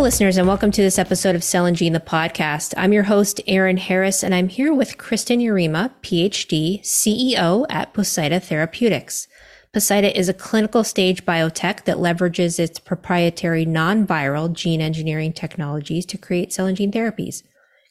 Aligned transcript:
Hello, 0.00 0.06
listeners, 0.06 0.38
and 0.38 0.48
welcome 0.48 0.70
to 0.70 0.80
this 0.80 0.98
episode 0.98 1.34
of 1.34 1.44
Cell 1.44 1.66
and 1.66 1.76
Gene, 1.76 1.92
the 1.92 2.00
podcast. 2.00 2.72
I'm 2.78 2.94
your 2.94 3.02
host, 3.02 3.38
Erin 3.46 3.76
Harris, 3.76 4.22
and 4.22 4.34
I'm 4.34 4.48
here 4.48 4.72
with 4.72 4.96
Kristen 4.96 5.40
Yarema, 5.40 5.92
PhD, 6.00 6.80
CEO 6.80 7.66
at 7.68 7.92
Poseida 7.92 8.40
Therapeutics. 8.40 9.28
Poseida 9.74 10.18
is 10.18 10.30
a 10.30 10.32
clinical 10.32 10.84
stage 10.84 11.26
biotech 11.26 11.84
that 11.84 11.98
leverages 11.98 12.58
its 12.58 12.78
proprietary 12.78 13.66
non-viral 13.66 14.50
gene 14.54 14.80
engineering 14.80 15.34
technologies 15.34 16.06
to 16.06 16.16
create 16.16 16.50
cell 16.50 16.64
and 16.64 16.78
gene 16.78 16.92
therapies. 16.92 17.42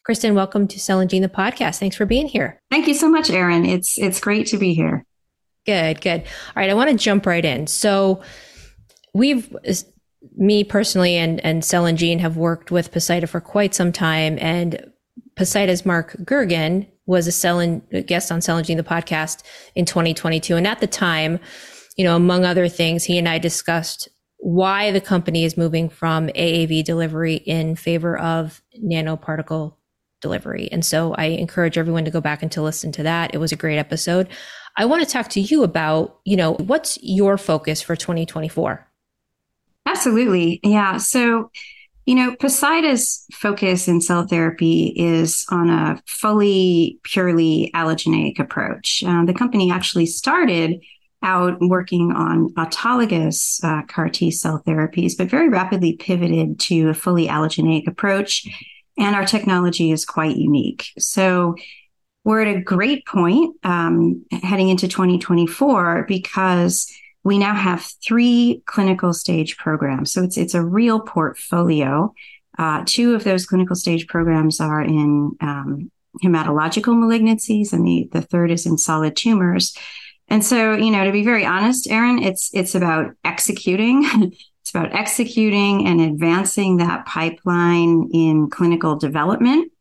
Kristen, 0.04 0.34
welcome 0.34 0.66
to 0.66 0.80
Cell 0.80 0.98
and 0.98 1.08
Gene, 1.08 1.22
the 1.22 1.28
podcast. 1.28 1.78
Thanks 1.78 1.94
for 1.94 2.06
being 2.06 2.26
here. 2.26 2.60
Thank 2.72 2.88
you 2.88 2.94
so 2.94 3.08
much, 3.08 3.30
Erin. 3.30 3.64
It's 3.64 3.96
it's 3.98 4.18
great 4.18 4.48
to 4.48 4.58
be 4.58 4.74
here. 4.74 5.06
Good, 5.64 6.00
good. 6.00 6.22
All 6.22 6.54
right, 6.56 6.70
I 6.70 6.74
want 6.74 6.90
to 6.90 6.96
jump 6.96 7.24
right 7.24 7.44
in. 7.44 7.68
So 7.68 8.20
we've 9.14 9.56
me 10.36 10.64
personally 10.64 11.16
and, 11.16 11.44
and 11.44 11.64
Cell 11.64 11.86
and 11.86 11.98
Gene 11.98 12.18
have 12.18 12.36
worked 12.36 12.70
with 12.70 12.92
Poseida 12.92 13.26
for 13.26 13.40
quite 13.40 13.74
some 13.74 13.92
time. 13.92 14.38
And 14.40 14.92
Poseida's 15.36 15.86
Mark 15.86 16.16
Gergen 16.18 16.86
was 17.06 17.26
a 17.26 17.32
Cell 17.32 17.80
guest 18.06 18.30
on 18.30 18.40
Cell 18.40 18.56
and 18.56 18.66
Gene, 18.66 18.76
the 18.76 18.82
podcast 18.82 19.42
in 19.74 19.84
2022. 19.84 20.56
And 20.56 20.66
at 20.66 20.80
the 20.80 20.86
time, 20.86 21.40
you 21.96 22.04
know, 22.04 22.16
among 22.16 22.44
other 22.44 22.68
things, 22.68 23.04
he 23.04 23.18
and 23.18 23.28
I 23.28 23.38
discussed 23.38 24.08
why 24.38 24.90
the 24.90 25.00
company 25.00 25.44
is 25.44 25.56
moving 25.56 25.88
from 25.88 26.28
AAV 26.28 26.84
delivery 26.84 27.34
in 27.34 27.76
favor 27.76 28.18
of 28.18 28.62
nanoparticle 28.82 29.74
delivery. 30.20 30.68
And 30.70 30.84
so 30.84 31.14
I 31.14 31.26
encourage 31.26 31.78
everyone 31.78 32.04
to 32.04 32.10
go 32.10 32.20
back 32.20 32.42
and 32.42 32.52
to 32.52 32.62
listen 32.62 32.92
to 32.92 33.02
that. 33.02 33.34
It 33.34 33.38
was 33.38 33.52
a 33.52 33.56
great 33.56 33.78
episode. 33.78 34.28
I 34.76 34.84
want 34.84 35.02
to 35.02 35.10
talk 35.10 35.28
to 35.30 35.40
you 35.40 35.62
about, 35.62 36.20
you 36.24 36.36
know, 36.36 36.52
what's 36.54 36.98
your 37.02 37.36
focus 37.36 37.82
for 37.82 37.96
2024? 37.96 38.89
Absolutely. 40.00 40.60
Yeah. 40.62 40.96
So, 40.96 41.50
you 42.06 42.14
know, 42.14 42.34
Poseida's 42.36 43.26
focus 43.34 43.86
in 43.86 44.00
cell 44.00 44.26
therapy 44.26 44.94
is 44.96 45.44
on 45.50 45.68
a 45.68 46.02
fully, 46.06 46.98
purely 47.02 47.70
allogeneic 47.74 48.38
approach. 48.38 49.04
Uh, 49.06 49.26
the 49.26 49.34
company 49.34 49.70
actually 49.70 50.06
started 50.06 50.82
out 51.22 51.58
working 51.60 52.12
on 52.12 52.48
autologous 52.54 53.62
uh, 53.62 53.82
CAR 53.88 54.08
T 54.08 54.30
cell 54.30 54.62
therapies, 54.66 55.18
but 55.18 55.28
very 55.28 55.50
rapidly 55.50 55.96
pivoted 55.96 56.58
to 56.60 56.88
a 56.88 56.94
fully 56.94 57.28
allogeneic 57.28 57.86
approach. 57.86 58.48
And 58.96 59.14
our 59.14 59.26
technology 59.26 59.90
is 59.90 60.06
quite 60.06 60.38
unique. 60.38 60.86
So, 60.98 61.56
we're 62.24 62.42
at 62.42 62.56
a 62.56 62.60
great 62.60 63.06
point 63.06 63.56
um, 63.64 64.24
heading 64.30 64.68
into 64.68 64.88
2024 64.88 66.04
because 66.06 66.90
we 67.22 67.38
now 67.38 67.54
have 67.54 67.82
three 68.02 68.62
clinical 68.66 69.12
stage 69.12 69.56
programs. 69.56 70.12
So 70.12 70.22
it's 70.22 70.36
it's 70.36 70.54
a 70.54 70.64
real 70.64 71.00
portfolio. 71.00 72.14
Uh, 72.58 72.82
two 72.86 73.14
of 73.14 73.24
those 73.24 73.46
clinical 73.46 73.76
stage 73.76 74.06
programs 74.06 74.60
are 74.60 74.82
in 74.82 75.32
um, 75.40 75.90
hematological 76.22 76.94
malignancies, 76.94 77.72
and 77.72 77.86
the 77.86 78.08
the 78.12 78.22
third 78.22 78.50
is 78.50 78.66
in 78.66 78.78
solid 78.78 79.16
tumors. 79.16 79.76
And 80.28 80.44
so, 80.44 80.74
you 80.74 80.92
know, 80.92 81.04
to 81.04 81.12
be 81.12 81.24
very 81.24 81.44
honest, 81.44 81.90
Erin, 81.90 82.22
it's 82.22 82.50
it's 82.54 82.74
about 82.74 83.12
executing. 83.24 84.04
it's 84.62 84.70
about 84.70 84.94
executing 84.94 85.86
and 85.86 86.00
advancing 86.00 86.78
that 86.78 87.04
pipeline 87.04 88.08
in 88.12 88.48
clinical 88.48 88.96
development. 88.96 89.72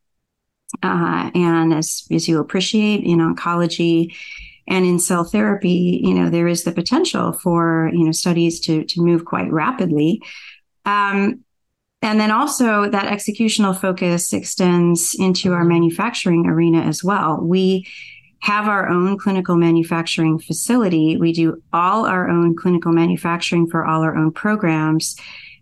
Uh, 0.84 1.32
and 1.36 1.74
as 1.74 2.06
as 2.12 2.28
you 2.28 2.40
appreciate 2.40 3.04
in 3.04 3.20
oncology, 3.20 4.14
and 4.70 4.86
in 4.86 5.00
cell 5.00 5.24
therapy, 5.24 6.00
you 6.04 6.14
know, 6.14 6.30
there 6.30 6.48
is 6.48 6.64
the 6.64 6.72
potential 6.72 7.34
for, 7.34 7.90
you 7.92 8.06
know, 8.06 8.12
studies 8.12 8.60
to, 8.62 8.86
to 8.86 9.02
move 9.02 9.26
quite 9.26 9.52
rapidly. 9.52 10.22
Um, 10.86 11.44
and 12.02 12.20
then 12.20 12.32
also 12.32 12.90
that 12.90 13.12
executional 13.12 13.78
focus 13.78 14.32
extends 14.32 15.16
into 15.18 15.52
our 15.54 15.66
manufacturing 15.66 16.46
arena 16.46 16.82
as 16.82 17.04
well. 17.04 17.42
We 17.42 17.88
have 18.42 18.68
our 18.68 18.88
own 18.88 19.18
clinical 19.18 19.58
manufacturing 19.58 20.40
facility. 20.40 21.18
We 21.18 21.34
do 21.34 21.62
all 21.74 22.06
our 22.06 22.30
own 22.30 22.56
clinical 22.56 22.94
manufacturing 22.94 23.68
for 23.68 23.86
all 23.86 24.02
our 24.02 24.16
own 24.16 24.32
programs. 24.32 25.18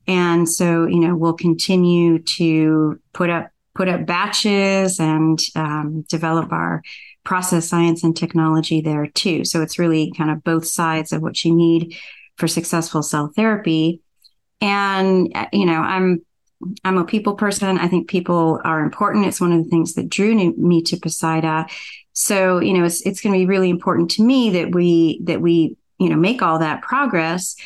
And 0.06 0.48
so, 0.48 0.86
you 0.86 1.00
know, 1.00 1.16
we'll 1.16 1.34
continue 1.34 2.20
to 2.20 3.00
put 3.14 3.30
up 3.30 3.50
put 3.74 3.88
up 3.88 4.06
batches 4.08 5.00
and 5.00 5.40
um, 5.56 6.02
develop 6.10 6.52
our 6.52 6.82
process 7.28 7.68
science 7.68 8.06
and 8.06 8.16
technology 8.16 8.80
there 8.80 9.06
too. 9.06 9.44
So 9.44 9.62
it's 9.62 9.78
really 9.78 10.14
kind 10.16 10.32
of 10.32 10.46
both 10.46 10.66
sides 10.66 11.12
of 11.12 11.22
what 11.22 11.44
you 11.44 11.54
need 11.54 11.98
for 12.38 12.48
successful 12.48 13.04
cell 13.04 13.34
therapy. 13.36 14.02
And 14.62 15.30
uh, 15.36 15.48
you 15.52 15.66
know, 15.66 15.82
I'm 15.82 16.26
I'm 16.86 16.98
a 16.98 17.04
people 17.04 17.36
person. 17.36 17.78
I 17.78 17.90
think 17.90 18.08
people 18.08 18.62
are 18.64 18.80
important. 18.80 19.26
It's 19.26 19.42
one 19.42 19.52
of 19.52 19.62
the 19.62 19.70
things 19.70 19.96
that 19.96 20.10
drew 20.10 20.34
me 20.56 20.82
to 20.84 20.96
Poseida. 20.96 21.68
So 22.14 22.60
you 22.60 22.74
know, 22.74 22.86
it's 22.86 23.02
it's 23.02 23.20
going 23.20 23.34
to 23.34 23.40
be 23.40 23.46
really 23.46 23.70
important 23.70 24.10
to 24.12 24.24
me 24.24 24.52
that 24.52 24.74
we 24.74 25.20
that 25.26 25.42
we 25.42 25.76
you 26.00 26.08
know 26.08 26.16
make 26.16 26.42
all 26.42 26.60
that 26.60 26.82
progress 26.82 27.58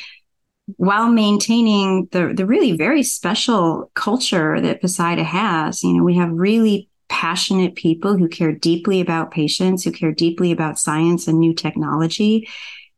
while 0.77 1.07
maintaining 1.11 2.09
the 2.11 2.33
the 2.33 2.47
really 2.47 2.71
very 2.75 3.03
special 3.03 3.91
culture 3.93 4.59
that 4.59 4.81
Poseida 4.81 5.23
has. 5.23 5.83
You 5.83 5.93
know, 5.93 6.03
we 6.03 6.15
have 6.15 6.31
really 6.31 6.89
passionate 7.11 7.75
people 7.75 8.15
who 8.15 8.29
care 8.29 8.53
deeply 8.53 9.01
about 9.01 9.31
patients, 9.31 9.83
who 9.83 9.91
care 9.91 10.13
deeply 10.13 10.53
about 10.53 10.79
science 10.79 11.27
and 11.27 11.39
new 11.39 11.53
technology. 11.53 12.47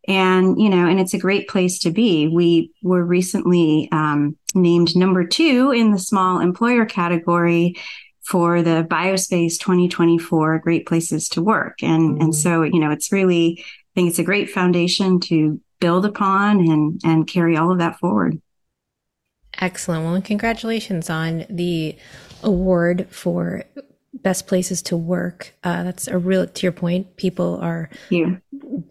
And, 0.08 0.62
you 0.62 0.70
know, 0.70 0.86
and 0.86 1.00
it's 1.00 1.16
a 1.16 1.20
great 1.20 1.50
place 1.50 1.80
to 1.80 1.90
be. 1.90 2.28
We 2.28 2.72
were 2.84 3.04
recently 3.04 3.90
um, 3.92 4.38
named 4.54 4.96
number 4.96 5.26
two 5.26 5.72
in 5.72 5.92
the 5.92 5.98
small 5.98 6.40
employer 6.40 6.86
category 6.86 7.76
for 8.22 8.62
the 8.62 8.86
Biospace 8.88 9.60
2024 9.60 10.60
Great 10.60 10.86
Places 10.86 11.28
to 11.30 11.42
Work. 11.42 11.82
And, 11.82 12.20
mm. 12.20 12.24
and 12.24 12.36
so, 12.36 12.62
you 12.62 12.80
know, 12.80 12.92
it's 12.92 13.12
really, 13.12 13.58
I 13.60 13.90
think 13.96 14.10
it's 14.10 14.20
a 14.20 14.24
great 14.24 14.52
foundation 14.52 15.20
to 15.22 15.60
build 15.80 16.06
upon 16.06 16.60
and, 16.60 17.02
and 17.04 17.28
carry 17.28 17.58
all 17.58 17.72
of 17.72 17.80
that 17.80 17.98
forward. 17.98 18.40
Excellent. 19.60 20.04
Well, 20.04 20.14
and 20.14 20.24
congratulations 20.24 21.10
on 21.10 21.46
the 21.50 21.96
award 22.44 23.08
for 23.10 23.64
best 24.24 24.48
places 24.48 24.82
to 24.82 24.98
work. 24.98 25.54
Uh, 25.64 25.84
that's 25.84 26.08
a 26.08 26.18
real, 26.18 26.48
to 26.48 26.66
your 26.66 26.72
point, 26.72 27.18
people 27.18 27.60
are 27.62 27.90
yeah. 28.10 28.38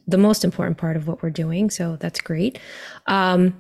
the 0.07 0.19
most 0.19 0.45
important 0.45 0.79
part 0.79 0.97
of 0.97 1.09
what 1.09 1.23
we're 1.23 1.31
doing. 1.31 1.71
So 1.71 1.97
that's 1.97 2.21
great. 2.21 2.59
Um, 3.07 3.55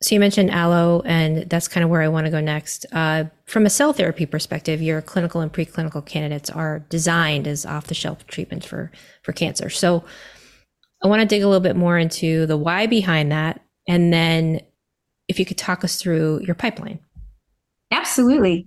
so 0.00 0.16
you 0.16 0.20
mentioned 0.20 0.50
aloe, 0.50 1.00
and 1.04 1.48
that's 1.48 1.68
kind 1.68 1.84
of 1.84 1.90
where 1.90 2.02
I 2.02 2.08
want 2.08 2.26
to 2.26 2.30
go 2.32 2.40
next. 2.40 2.86
Uh, 2.90 3.24
from 3.44 3.66
a 3.66 3.70
cell 3.70 3.92
therapy 3.92 4.26
perspective, 4.26 4.82
your 4.82 5.00
clinical 5.00 5.40
and 5.40 5.52
preclinical 5.52 6.04
candidates 6.04 6.50
are 6.50 6.80
designed 6.88 7.46
as 7.46 7.64
off-the-shelf 7.64 8.26
treatments 8.26 8.66
for 8.66 8.90
for 9.22 9.32
cancer. 9.32 9.70
So 9.70 10.04
I 11.04 11.06
want 11.06 11.20
to 11.20 11.26
dig 11.26 11.42
a 11.42 11.46
little 11.46 11.60
bit 11.60 11.76
more 11.76 11.98
into 11.98 12.46
the 12.46 12.56
why 12.56 12.88
behind 12.88 13.30
that, 13.30 13.60
and 13.86 14.12
then 14.12 14.62
if 15.28 15.38
you 15.38 15.44
could 15.44 15.58
talk 15.58 15.84
us 15.84 15.96
through 16.02 16.40
your 16.42 16.56
pipeline. 16.56 16.98
Absolutely. 17.92 18.66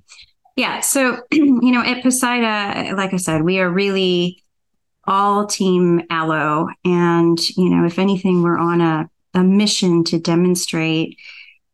Yeah. 0.55 0.79
So, 0.79 1.21
you 1.31 1.71
know, 1.71 1.81
at 1.81 2.01
Poseida, 2.01 2.95
like 2.95 3.13
I 3.13 3.17
said, 3.17 3.41
we 3.41 3.59
are 3.59 3.69
really 3.69 4.43
all 5.05 5.45
team 5.45 6.01
allo. 6.09 6.67
And, 6.83 7.37
you 7.49 7.69
know, 7.69 7.85
if 7.85 7.99
anything, 7.99 8.41
we're 8.41 8.57
on 8.57 8.81
a, 8.81 9.09
a 9.33 9.43
mission 9.43 10.03
to 10.05 10.19
demonstrate 10.19 11.17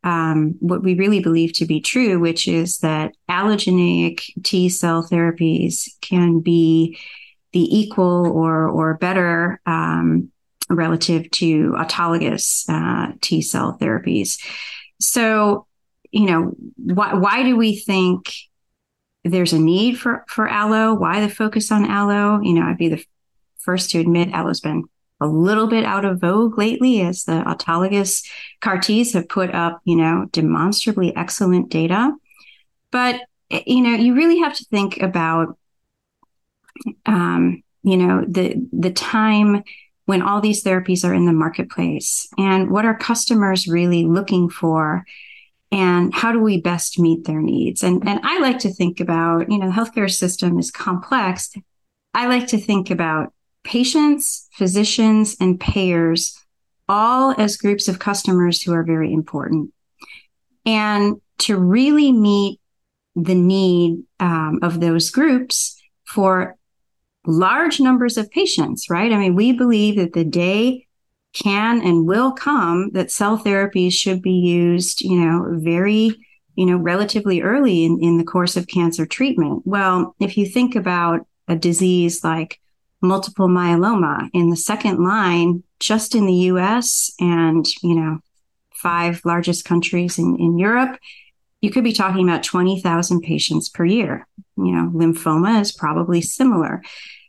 um, 0.04 0.56
what 0.58 0.82
we 0.82 0.94
really 0.94 1.20
believe 1.20 1.52
to 1.54 1.66
be 1.66 1.80
true, 1.80 2.18
which 2.18 2.48
is 2.48 2.78
that 2.78 3.12
allogeneic 3.30 4.22
T 4.42 4.68
cell 4.68 5.06
therapies 5.08 5.88
can 6.00 6.40
be 6.40 6.98
the 7.52 7.78
equal 7.78 8.26
or 8.26 8.68
or 8.68 8.94
better 8.94 9.60
um, 9.64 10.30
relative 10.68 11.30
to 11.30 11.72
autologous 11.72 12.64
uh, 12.68 13.12
T 13.20 13.42
cell 13.42 13.78
therapies. 13.80 14.42
So, 15.00 15.66
you 16.10 16.26
know, 16.26 16.52
why 16.76 17.14
why 17.14 17.44
do 17.44 17.56
we 17.56 17.76
think 17.76 18.32
there's 19.24 19.52
a 19.52 19.58
need 19.58 19.98
for 19.98 20.24
for 20.28 20.48
allo. 20.48 20.94
Why 20.94 21.20
the 21.20 21.28
focus 21.28 21.70
on 21.70 21.84
allo? 21.84 22.40
You 22.40 22.54
know, 22.54 22.62
I'd 22.62 22.78
be 22.78 22.88
the 22.88 23.04
first 23.58 23.90
to 23.90 24.00
admit 24.00 24.32
allo's 24.32 24.60
been 24.60 24.84
a 25.20 25.26
little 25.26 25.68
bit 25.68 25.84
out 25.84 26.04
of 26.04 26.20
vogue 26.20 26.58
lately 26.58 27.00
as 27.00 27.24
the 27.24 27.44
autologous 27.44 28.26
CAR 28.60 28.78
Ts 28.78 29.12
have 29.12 29.28
put 29.28 29.54
up, 29.54 29.80
you 29.84 29.94
know, 29.94 30.26
demonstrably 30.32 31.14
excellent 31.14 31.68
data. 31.68 32.12
But 32.90 33.20
you 33.50 33.82
know, 33.82 33.94
you 33.94 34.14
really 34.14 34.38
have 34.38 34.56
to 34.56 34.64
think 34.64 35.00
about, 35.00 35.58
um, 37.06 37.62
you 37.82 37.96
know, 37.96 38.24
the 38.26 38.56
the 38.72 38.90
time 38.90 39.62
when 40.06 40.22
all 40.22 40.40
these 40.40 40.64
therapies 40.64 41.08
are 41.08 41.14
in 41.14 41.26
the 41.26 41.32
marketplace 41.32 42.28
and 42.36 42.70
what 42.70 42.84
are 42.84 42.96
customers 42.96 43.68
really 43.68 44.04
looking 44.04 44.48
for 44.48 45.04
and 45.72 46.14
how 46.14 46.30
do 46.30 46.40
we 46.40 46.60
best 46.60 46.98
meet 46.98 47.24
their 47.24 47.40
needs? 47.40 47.82
And 47.82 48.06
and 48.06 48.20
i 48.22 48.38
like 48.38 48.60
to 48.60 48.72
think 48.72 49.00
about 49.00 49.50
you 49.50 49.58
know 49.58 49.66
the 49.66 49.72
healthcare 49.72 50.10
system 50.10 50.58
is 50.58 50.70
complex. 50.70 51.50
I 52.14 52.26
like 52.26 52.46
to 52.48 52.58
think 52.58 52.90
about 52.90 53.32
patients 53.64 54.48
physicians 54.52 55.36
and 55.40 55.58
payers 55.58 56.38
all 56.88 57.34
as 57.38 57.56
groups 57.56 57.88
of 57.88 57.98
customers 57.98 58.60
who 58.60 58.72
are 58.72 58.84
very 58.84 59.12
important. 59.12 59.72
And 60.66 61.20
to 61.38 61.56
really 61.56 62.12
meet 62.12 62.60
the 63.16 63.34
need 63.34 64.02
um, 64.20 64.58
of 64.62 64.80
those 64.80 65.10
groups 65.10 65.80
for 66.04 66.56
large 67.26 67.80
numbers 67.80 68.16
of 68.16 68.30
patients, 68.30 68.90
right? 68.90 69.12
I 69.12 69.18
mean, 69.18 69.34
we 69.34 69.52
believe 69.52 69.96
that 69.96 70.12
the 70.12 70.24
day 70.24 70.81
can 71.32 71.80
and 71.82 72.06
will 72.06 72.32
come 72.32 72.90
that 72.92 73.10
cell 73.10 73.38
therapies 73.38 73.92
should 73.92 74.22
be 74.22 74.32
used, 74.32 75.00
you 75.00 75.16
know, 75.16 75.46
very, 75.58 76.16
you 76.54 76.66
know, 76.66 76.76
relatively 76.76 77.40
early 77.40 77.84
in, 77.84 77.98
in 78.02 78.18
the 78.18 78.24
course 78.24 78.56
of 78.56 78.66
cancer 78.66 79.06
treatment. 79.06 79.62
Well, 79.64 80.14
if 80.20 80.36
you 80.36 80.46
think 80.46 80.76
about 80.76 81.26
a 81.48 81.56
disease 81.56 82.22
like 82.22 82.60
multiple 83.00 83.48
myeloma 83.48 84.30
in 84.32 84.50
the 84.50 84.56
second 84.56 85.02
line, 85.02 85.62
just 85.80 86.14
in 86.14 86.26
the 86.26 86.34
US 86.34 87.10
and, 87.18 87.66
you 87.82 87.94
know, 87.94 88.20
five 88.74 89.20
largest 89.24 89.64
countries 89.64 90.18
in, 90.18 90.36
in 90.38 90.58
Europe, 90.58 90.98
you 91.60 91.70
could 91.70 91.84
be 91.84 91.92
talking 91.92 92.28
about 92.28 92.42
20,000 92.42 93.20
patients 93.20 93.68
per 93.68 93.84
year. 93.84 94.26
You 94.56 94.72
know, 94.72 94.90
lymphoma 94.92 95.60
is 95.60 95.72
probably 95.72 96.20
similar. 96.20 96.82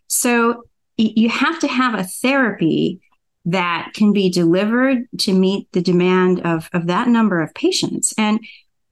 So 0.07 0.63
you 0.97 1.29
have 1.29 1.59
to 1.59 1.67
have 1.67 1.95
a 1.95 2.03
therapy 2.03 2.99
that 3.45 3.91
can 3.93 4.13
be 4.13 4.29
delivered 4.29 5.07
to 5.19 5.33
meet 5.33 5.71
the 5.73 5.81
demand 5.81 6.39
of, 6.41 6.69
of 6.73 6.87
that 6.87 7.07
number 7.07 7.41
of 7.41 7.53
patients. 7.53 8.13
And 8.17 8.39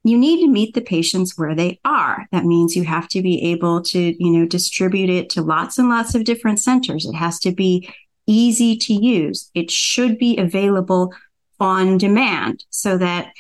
you 0.04 0.18
need 0.18 0.42
to 0.42 0.52
meet 0.52 0.74
the 0.74 0.82
patients 0.82 1.38
where 1.38 1.56
they 1.56 1.80
are. 1.86 2.26
That 2.32 2.46
means 2.46 2.76
you 2.76 2.84
have 2.84 3.08
to 3.10 3.22
be 3.22 3.52
able 3.52 3.82
to, 3.84 4.00
you 4.00 4.32
know, 4.32 4.46
distribute 4.46 5.10
it 5.10 5.30
to 5.32 5.42
lots 5.42 5.78
and 5.78 5.90
lots 5.90 6.16
of 6.16 6.24
different 6.24 6.60
centers. 6.60 7.06
It 7.06 7.14
has 7.14 7.40
to 7.42 7.52
be 7.52 7.90
easy 8.26 8.76
to 8.78 8.94
use. 8.94 9.52
It 9.54 9.70
should 9.70 10.18
be 10.18 10.38
available 10.38 11.14
on 11.60 11.98
demand 11.98 12.66
so 12.72 12.98
that, 12.98 13.32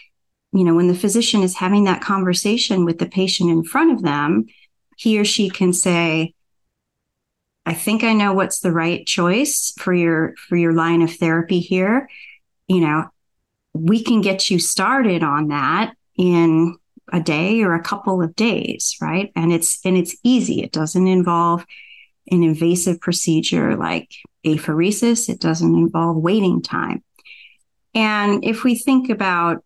you 0.54 0.64
know, 0.64 0.75
when 0.75 0.88
the 0.88 0.96
physician 0.96 1.42
is 1.42 1.56
having 1.56 1.86
that 1.86 2.02
conversation 2.02 2.86
with 2.86 3.00
the 3.00 3.07
patient 3.07 3.50
in 3.50 3.64
front 3.64 3.92
of 3.92 4.04
them, 4.04 4.46
he 4.98 5.19
or 5.19 5.25
she 5.25 5.50
can 5.50 5.74
say, 5.74 6.36
I 7.66 7.74
think 7.74 8.04
I 8.04 8.13
know 8.13 8.34
what's 8.34 8.60
the 8.60 8.72
right 8.72 9.06
choice 9.06 9.74
for 9.78 9.94
your 9.94 10.36
for 10.36 10.56
your 10.56 10.74
line 10.74 11.02
of 11.02 11.13
therapy 11.13 11.60
here. 11.60 12.10
You 12.68 12.81
know, 12.81 13.10
we 13.74 14.04
can 14.04 14.22
get 14.22 14.50
you 14.50 14.60
started 14.60 15.24
on 15.24 15.50
that 15.50 15.94
in 16.18 16.78
a 17.13 17.19
day 17.19 17.62
or 17.62 17.74
a 17.74 17.84
couple 17.84 18.22
of 18.22 18.36
days, 18.36 18.96
right? 19.02 19.31
And 19.36 19.52
it's 19.54 19.80
and 19.86 19.98
it's 19.98 20.16
easy. 20.24 20.62
It 20.62 20.72
doesn't 20.72 21.08
involve 21.08 21.66
an 22.30 22.44
invasive 22.44 23.00
procedure 23.00 23.75
like 23.75 24.10
apheresis. 24.46 25.30
It 25.30 25.40
doesn't 25.40 25.75
involve 25.75 26.18
waiting 26.18 26.62
time. 26.62 27.04
And 27.94 28.44
if 28.46 28.64
we 28.64 28.75
think 28.75 29.10
about 29.10 29.64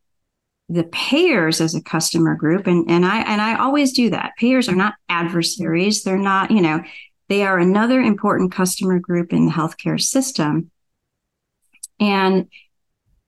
the 0.68 0.83
payers 0.86 1.62
as 1.62 1.75
a 1.75 1.81
customer 1.81 2.36
group, 2.36 2.65
and, 2.68 2.89
and 2.89 3.06
I 3.06 3.19
and 3.21 3.41
I 3.41 3.56
always 3.56 3.94
do 3.94 4.09
that. 4.09 4.31
Payers 4.38 4.68
are 4.68 4.75
not 4.75 4.95
adversaries. 5.09 6.03
They're 6.03 6.18
not, 6.18 6.50
you 6.50 6.62
know, 6.62 6.83
they 7.27 7.44
are 7.44 7.57
another 7.57 8.00
important 8.01 8.51
customer 8.51 9.00
group 9.00 9.33
in 9.33 9.45
the 9.45 9.51
healthcare 9.51 10.01
system. 10.01 10.72
And, 12.00 12.48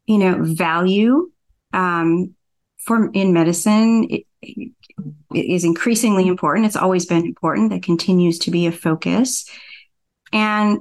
you 0.05 0.17
know, 0.17 0.43
value 0.43 1.31
um, 1.73 2.35
for 2.77 3.09
in 3.11 3.33
medicine 3.33 4.07
it, 4.09 4.23
it 4.41 5.45
is 5.45 5.63
increasingly 5.63 6.27
important. 6.27 6.65
It's 6.65 6.75
always 6.75 7.05
been 7.05 7.25
important. 7.25 7.71
That 7.71 7.83
continues 7.83 8.39
to 8.39 8.51
be 8.51 8.67
a 8.67 8.71
focus. 8.71 9.49
And 10.31 10.79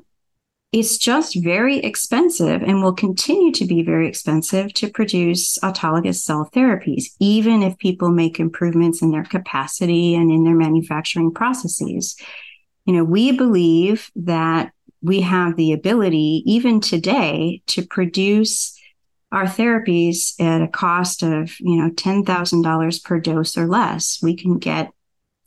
it's 0.72 0.98
just 0.98 1.42
very 1.42 1.78
expensive 1.78 2.62
and 2.62 2.82
will 2.82 2.92
continue 2.92 3.52
to 3.52 3.64
be 3.64 3.82
very 3.82 4.08
expensive 4.08 4.74
to 4.74 4.90
produce 4.90 5.58
autologous 5.60 6.16
cell 6.16 6.50
therapies, 6.52 7.04
even 7.18 7.62
if 7.62 7.78
people 7.78 8.10
make 8.10 8.40
improvements 8.40 9.00
in 9.00 9.10
their 9.10 9.24
capacity 9.24 10.14
and 10.14 10.30
in 10.30 10.44
their 10.44 10.54
manufacturing 10.54 11.32
processes 11.32 12.16
you 12.86 12.94
know, 12.94 13.04
we 13.04 13.32
believe 13.32 14.10
that 14.16 14.72
we 15.02 15.20
have 15.20 15.56
the 15.56 15.72
ability, 15.72 16.42
even 16.46 16.80
today, 16.80 17.62
to 17.66 17.84
produce 17.84 18.78
our 19.32 19.44
therapies 19.44 20.40
at 20.40 20.62
a 20.62 20.68
cost 20.68 21.22
of, 21.22 21.58
you 21.60 21.76
know, 21.76 21.90
$10,000 21.90 23.04
per 23.04 23.20
dose 23.20 23.58
or 23.58 23.66
less. 23.66 24.20
We 24.22 24.36
can 24.36 24.58
get 24.58 24.90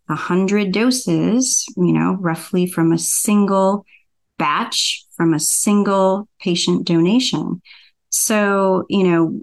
100 0.08 0.72
doses, 0.72 1.66
you 1.78 1.94
know, 1.94 2.18
roughly 2.20 2.68
from 2.68 2.92
a 2.92 2.98
single 2.98 3.86
batch, 4.38 5.06
from 5.16 5.34
a 5.34 5.40
single 5.40 6.28
patient 6.40 6.86
donation. 6.86 7.62
So, 8.10 8.86
you 8.90 9.04
know, 9.04 9.42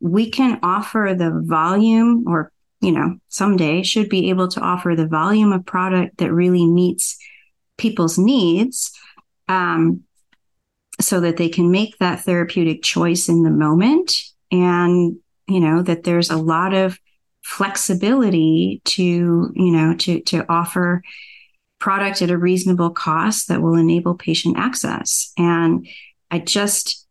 we 0.00 0.30
can 0.30 0.60
offer 0.62 1.14
the 1.16 1.42
volume 1.44 2.24
or, 2.26 2.52
you 2.80 2.92
know, 2.92 3.18
someday 3.28 3.82
should 3.82 4.08
be 4.08 4.30
able 4.30 4.48
to 4.48 4.60
offer 4.60 4.94
the 4.96 5.06
volume 5.06 5.52
of 5.52 5.66
product 5.66 6.18
that 6.18 6.32
really 6.32 6.66
meets 6.66 7.18
people's 7.76 8.18
needs 8.18 8.92
um, 9.48 10.02
so 11.00 11.20
that 11.20 11.36
they 11.36 11.48
can 11.48 11.70
make 11.70 11.98
that 11.98 12.20
therapeutic 12.20 12.82
choice 12.82 13.28
in 13.28 13.42
the 13.42 13.50
moment. 13.50 14.12
And 14.50 15.16
you 15.46 15.60
know 15.60 15.82
that 15.82 16.04
there's 16.04 16.30
a 16.30 16.36
lot 16.36 16.72
of 16.74 16.98
flexibility 17.42 18.80
to 18.84 19.02
you 19.54 19.70
know 19.72 19.94
to 19.96 20.20
to 20.20 20.50
offer 20.50 21.02
product 21.78 22.22
at 22.22 22.30
a 22.30 22.38
reasonable 22.38 22.90
cost 22.90 23.48
that 23.48 23.60
will 23.60 23.76
enable 23.76 24.14
patient 24.14 24.56
access. 24.56 25.32
And 25.36 25.86
i 26.30 26.38
just 26.38 27.06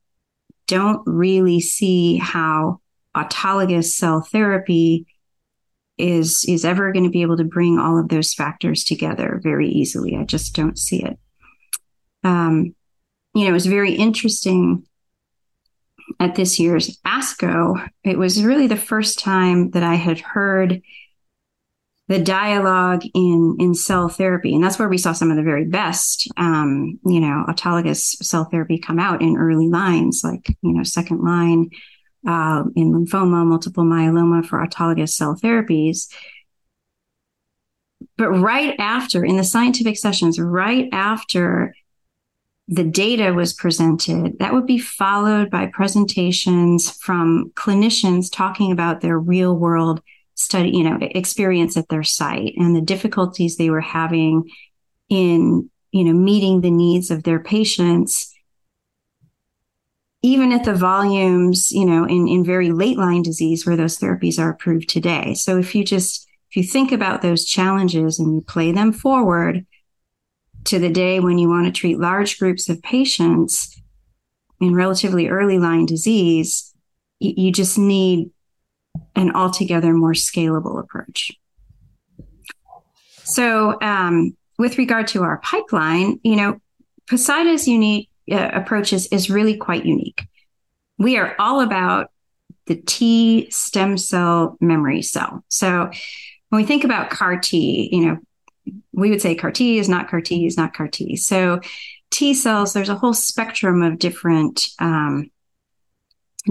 don't 0.67 1.01
really 1.05 1.59
see 1.59 2.17
how 2.17 2.79
autologous 3.15 3.91
cell 3.91 4.21
therapy 4.21 5.05
is 5.97 6.43
is 6.47 6.65
ever 6.65 6.91
going 6.91 7.05
to 7.05 7.11
be 7.11 7.21
able 7.21 7.37
to 7.37 7.43
bring 7.43 7.77
all 7.77 7.99
of 7.99 8.09
those 8.09 8.33
factors 8.33 8.83
together 8.83 9.39
very 9.43 9.69
easily. 9.69 10.15
I 10.15 10.23
just 10.23 10.55
don't 10.55 10.77
see 10.77 11.03
it. 11.03 11.17
Um, 12.23 12.75
you 13.33 13.43
know, 13.43 13.49
it 13.49 13.53
was 13.53 13.65
very 13.65 13.93
interesting 13.93 14.85
at 16.19 16.35
this 16.35 16.59
year's 16.59 16.99
ASCO. 17.05 17.89
It 18.03 18.17
was 18.17 18.43
really 18.43 18.67
the 18.67 18.77
first 18.77 19.19
time 19.19 19.71
that 19.71 19.83
I 19.83 19.95
had 19.95 20.19
heard 20.19 20.81
the 22.07 22.19
dialogue 22.19 23.03
in 23.13 23.55
in 23.59 23.73
cell 23.73 24.09
therapy, 24.09 24.53
and 24.53 24.63
that's 24.63 24.79
where 24.79 24.89
we 24.89 24.97
saw 24.97 25.13
some 25.13 25.31
of 25.31 25.37
the 25.37 25.43
very 25.43 25.65
best, 25.65 26.27
um, 26.37 26.99
you 27.05 27.19
know, 27.19 27.45
autologous 27.47 28.21
cell 28.23 28.45
therapy 28.45 28.77
come 28.77 28.99
out 28.99 29.21
in 29.21 29.37
early 29.37 29.69
lines, 29.69 30.21
like 30.23 30.49
you 30.61 30.73
know, 30.73 30.83
second 30.83 31.23
line 31.23 31.69
uh, 32.27 32.63
in 32.75 32.93
lymphoma, 32.93 33.45
multiple 33.45 33.83
myeloma 33.83 34.45
for 34.45 34.65
autologous 34.65 35.09
cell 35.09 35.35
therapies. 35.35 36.07
But 38.17 38.31
right 38.31 38.75
after, 38.79 39.25
in 39.25 39.37
the 39.37 39.43
scientific 39.43 39.97
sessions, 39.97 40.39
right 40.39 40.87
after 40.91 41.75
the 42.67 42.83
data 42.83 43.33
was 43.33 43.53
presented, 43.53 44.39
that 44.39 44.53
would 44.53 44.65
be 44.65 44.77
followed 44.77 45.49
by 45.49 45.65
presentations 45.65 46.91
from 46.91 47.51
clinicians 47.55 48.31
talking 48.31 48.71
about 48.71 49.01
their 49.01 49.19
real 49.19 49.55
world 49.55 50.01
study, 50.35 50.71
you 50.71 50.83
know, 50.83 50.97
experience 51.01 51.75
at 51.75 51.89
their 51.89 52.03
site 52.03 52.53
and 52.57 52.75
the 52.75 52.81
difficulties 52.81 53.57
they 53.57 53.69
were 53.69 53.81
having 53.81 54.49
in, 55.09 55.69
you 55.91 56.03
know, 56.03 56.13
meeting 56.13 56.61
the 56.61 56.71
needs 56.71 57.11
of 57.11 57.23
their 57.23 57.39
patients 57.39 58.32
even 60.23 60.53
at 60.53 60.63
the 60.63 60.73
volumes, 60.73 61.69
you 61.71 61.85
know, 61.85 62.05
in, 62.05 62.29
in 62.29 62.45
very 62.45 62.71
late 62.71 62.97
line 62.97 63.21
disease 63.21 63.65
where 63.65 63.75
those 63.75 63.99
therapies 63.99 64.39
are 64.39 64.49
approved 64.49 64.87
today. 64.87 65.33
So 65.33 65.57
if 65.57 65.75
you 65.75 65.83
just, 65.83 66.25
if 66.49 66.55
you 66.55 66.63
think 66.63 66.93
about 66.93 67.21
those 67.21 67.45
challenges 67.45 68.19
and 68.19 68.33
you 68.33 68.41
play 68.41 68.71
them 68.71 68.93
forward 68.93 69.65
to 70.65 70.79
the 70.79 70.89
day 70.89 71.19
when 71.19 71.37
you 71.37 71.49
want 71.49 71.65
to 71.65 71.77
treat 71.77 71.99
large 71.99 72.39
groups 72.39 72.69
of 72.69 72.81
patients 72.81 73.81
in 74.61 74.73
relatively 74.73 75.27
early 75.27 75.59
line 75.59 75.85
disease, 75.85 76.73
you, 77.19 77.51
just 77.51 77.77
need 77.77 78.29
an 79.15 79.35
altogether 79.35 79.93
more 79.93 80.13
scalable 80.13 80.79
approach. 80.79 81.31
So, 83.25 83.77
um, 83.81 84.37
with 84.57 84.77
regard 84.77 85.07
to 85.09 85.23
our 85.23 85.39
pipeline, 85.39 86.19
you 86.23 86.35
know, 86.35 86.59
Poseida's 87.09 87.67
unique 87.67 88.09
uh, 88.31 88.49
approach 88.53 88.93
is, 88.93 89.07
is 89.07 89.29
really 89.29 89.57
quite 89.57 89.85
unique. 89.85 90.25
We 90.97 91.17
are 91.17 91.35
all 91.39 91.61
about 91.61 92.11
the 92.65 92.75
T 92.75 93.49
stem 93.51 93.97
cell 93.97 94.57
memory 94.61 95.01
cell. 95.01 95.43
So 95.49 95.91
when 96.49 96.61
we 96.61 96.65
think 96.65 96.83
about 96.83 97.09
CAR 97.09 97.39
T, 97.39 97.89
you 97.91 98.05
know, 98.05 98.17
we 98.93 99.09
would 99.09 99.21
say 99.21 99.35
CAR 99.35 99.51
T 99.51 99.77
is 99.79 99.89
not 99.89 100.07
CAR 100.07 100.21
T 100.21 100.45
is 100.45 100.57
not 100.57 100.73
CAR 100.73 100.87
T. 100.87 101.15
So 101.15 101.59
T 102.11 102.33
cells, 102.33 102.73
there's 102.73 102.89
a 102.89 102.95
whole 102.95 103.13
spectrum 103.13 103.81
of 103.81 103.99
different 103.99 104.67
um, 104.79 105.31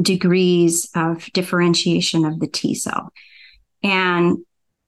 degrees 0.01 0.91
of 0.95 1.33
differentiation 1.33 2.25
of 2.25 2.41
the 2.41 2.49
T 2.49 2.75
cell. 2.75 3.13
And 3.83 4.39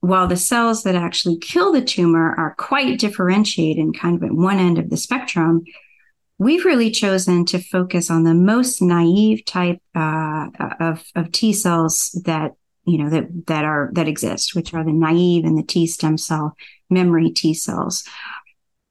while 0.00 0.26
the 0.26 0.36
cells 0.36 0.82
that 0.82 0.94
actually 0.94 1.38
kill 1.38 1.72
the 1.72 1.82
tumor 1.82 2.34
are 2.34 2.54
quite 2.58 2.98
differentiated 2.98 3.82
and 3.82 3.98
kind 3.98 4.16
of 4.16 4.22
at 4.22 4.34
one 4.34 4.58
end 4.58 4.78
of 4.78 4.90
the 4.90 4.96
spectrum, 4.96 5.64
we've 6.38 6.64
really 6.64 6.90
chosen 6.90 7.44
to 7.46 7.58
focus 7.58 8.10
on 8.10 8.24
the 8.24 8.34
most 8.34 8.82
naive 8.82 9.44
type 9.44 9.80
uh, 9.94 10.48
of, 10.80 11.04
of 11.14 11.32
T 11.32 11.52
cells 11.52 12.10
that 12.24 12.52
you 12.84 12.98
know 12.98 13.10
that 13.10 13.46
that 13.46 13.64
are 13.64 13.90
that 13.94 14.08
exist, 14.08 14.54
which 14.54 14.74
are 14.74 14.84
the 14.84 14.92
naive 14.92 15.44
and 15.44 15.56
the 15.56 15.62
T 15.62 15.86
stem 15.86 16.18
cell 16.18 16.54
memory 16.90 17.30
T 17.30 17.54
cells. 17.54 18.04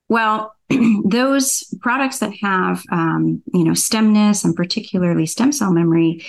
Well, 0.10 0.56
those 1.06 1.64
products 1.82 2.20
that 2.20 2.34
have 2.42 2.84
um, 2.92 3.44
you 3.54 3.64
know 3.64 3.72
stemness 3.72 4.44
and 4.44 4.56
particularly 4.56 5.26
stem 5.26 5.52
cell 5.52 5.72
memory 5.72 6.26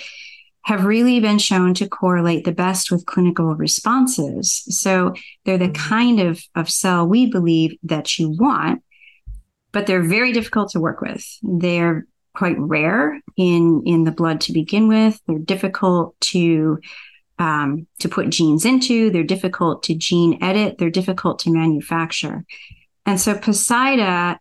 have 0.65 0.85
really 0.85 1.19
been 1.19 1.37
shown 1.37 1.75
to 1.75 1.87
correlate 1.87 2.43
the 2.43 2.51
best 2.51 2.89
with 2.89 3.05
clinical 3.05 3.55
responses. 3.55 4.63
So 4.69 5.13
they're 5.45 5.59
the 5.59 5.65
mm-hmm. 5.65 5.89
kind 5.89 6.19
of, 6.19 6.41
of 6.55 6.71
cell 6.71 7.07
we 7.07 7.27
believe 7.27 7.77
that 7.83 8.17
you 8.17 8.31
want, 8.31 8.81
but 9.75 9.87
they're 9.87 10.01
very 10.01 10.31
difficult 10.31 10.69
to 10.69 10.79
work 10.79 11.01
with. 11.01 11.21
They're 11.43 12.07
quite 12.33 12.57
rare 12.57 13.19
in, 13.35 13.83
in 13.85 14.05
the 14.05 14.11
blood 14.11 14.39
to 14.41 14.53
begin 14.53 14.87
with. 14.87 15.21
They're 15.27 15.37
difficult 15.37 16.17
to 16.31 16.79
um, 17.39 17.85
to 17.99 18.07
put 18.07 18.29
genes 18.29 18.63
into. 18.63 19.09
They're 19.09 19.23
difficult 19.23 19.83
to 19.83 19.93
gene 19.93 20.41
edit. 20.41 20.77
They're 20.77 20.89
difficult 20.89 21.39
to 21.39 21.51
manufacture. 21.51 22.45
And 23.05 23.19
so 23.19 23.37
Poseida 23.37 24.39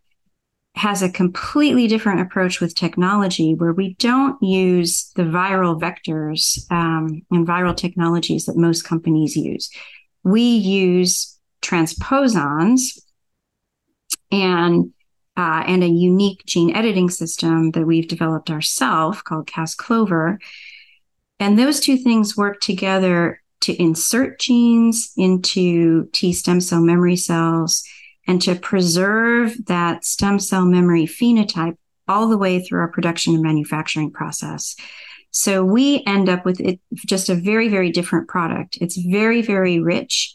has 0.76 1.02
a 1.02 1.10
completely 1.10 1.88
different 1.88 2.20
approach 2.20 2.60
with 2.60 2.76
technology 2.76 3.56
where 3.56 3.72
we 3.72 3.94
don't 3.94 4.40
use 4.40 5.10
the 5.16 5.24
viral 5.24 5.80
vectors 5.80 6.70
um, 6.70 7.22
and 7.32 7.44
viral 7.44 7.76
technologies 7.76 8.46
that 8.46 8.56
most 8.56 8.82
companies 8.82 9.34
use. 9.34 9.68
We 10.22 10.42
use 10.42 11.36
transposons 11.60 13.00
and 14.30 14.93
uh, 15.36 15.64
and 15.66 15.82
a 15.82 15.88
unique 15.88 16.44
gene 16.46 16.74
editing 16.74 17.10
system 17.10 17.72
that 17.72 17.86
we've 17.86 18.08
developed 18.08 18.50
ourselves 18.50 19.22
called 19.22 19.46
Cas-CLOVER. 19.46 20.38
And 21.40 21.58
those 21.58 21.80
two 21.80 21.96
things 21.96 22.36
work 22.36 22.60
together 22.60 23.42
to 23.62 23.82
insert 23.82 24.38
genes 24.38 25.12
into 25.16 26.08
T 26.12 26.32
stem 26.32 26.60
cell 26.60 26.80
memory 26.80 27.16
cells 27.16 27.82
and 28.26 28.40
to 28.42 28.54
preserve 28.54 29.56
that 29.66 30.04
stem 30.04 30.38
cell 30.38 30.64
memory 30.64 31.06
phenotype 31.06 31.76
all 32.06 32.28
the 32.28 32.38
way 32.38 32.60
through 32.60 32.80
our 32.80 32.88
production 32.88 33.34
and 33.34 33.42
manufacturing 33.42 34.10
process. 34.10 34.76
So 35.30 35.64
we 35.64 36.02
end 36.06 36.28
up 36.28 36.44
with 36.44 36.60
it 36.60 36.78
just 36.94 37.28
a 37.28 37.34
very, 37.34 37.68
very 37.68 37.90
different 37.90 38.28
product. 38.28 38.78
It's 38.80 38.96
very, 38.96 39.42
very 39.42 39.80
rich 39.80 40.34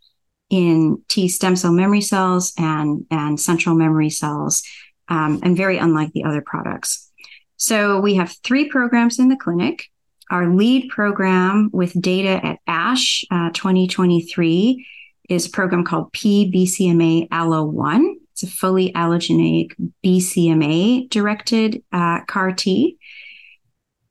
in 0.50 1.02
T 1.08 1.30
stem 1.30 1.56
cell 1.56 1.72
memory 1.72 2.02
cells 2.02 2.54
and, 2.58 3.06
and 3.10 3.40
central 3.40 3.76
memory 3.76 4.10
cells, 4.10 4.64
um, 5.10 5.40
and 5.44 5.58
very 5.58 5.78
unlike 5.78 6.14
the 6.14 6.24
other 6.24 6.42
products. 6.42 7.12
So 7.58 8.00
we 8.00 8.16
have 8.16 8.36
three 8.44 8.70
programs 8.70 9.20
in 9.20 9.28
the 9.28 9.36
clinic. 9.36 9.90
Our 10.32 10.54
lead 10.54 10.90
program 10.90 11.70
with 11.74 12.00
data 12.00 12.40
at 12.46 12.60
ASH 12.68 13.26
uh, 13.32 13.50
2023 13.50 14.86
is 15.28 15.48
a 15.48 15.50
program 15.50 15.84
called 15.84 16.14
PBCMA 16.14 17.28
Allo 17.32 17.66
1. 17.66 18.16
It's 18.32 18.44
a 18.44 18.48
fully 18.48 18.94
allogeneic 18.94 19.74
BCMA 20.06 21.10
directed 21.10 21.84
uh, 21.92 22.22
CAR 22.26 22.54
T. 22.54 22.98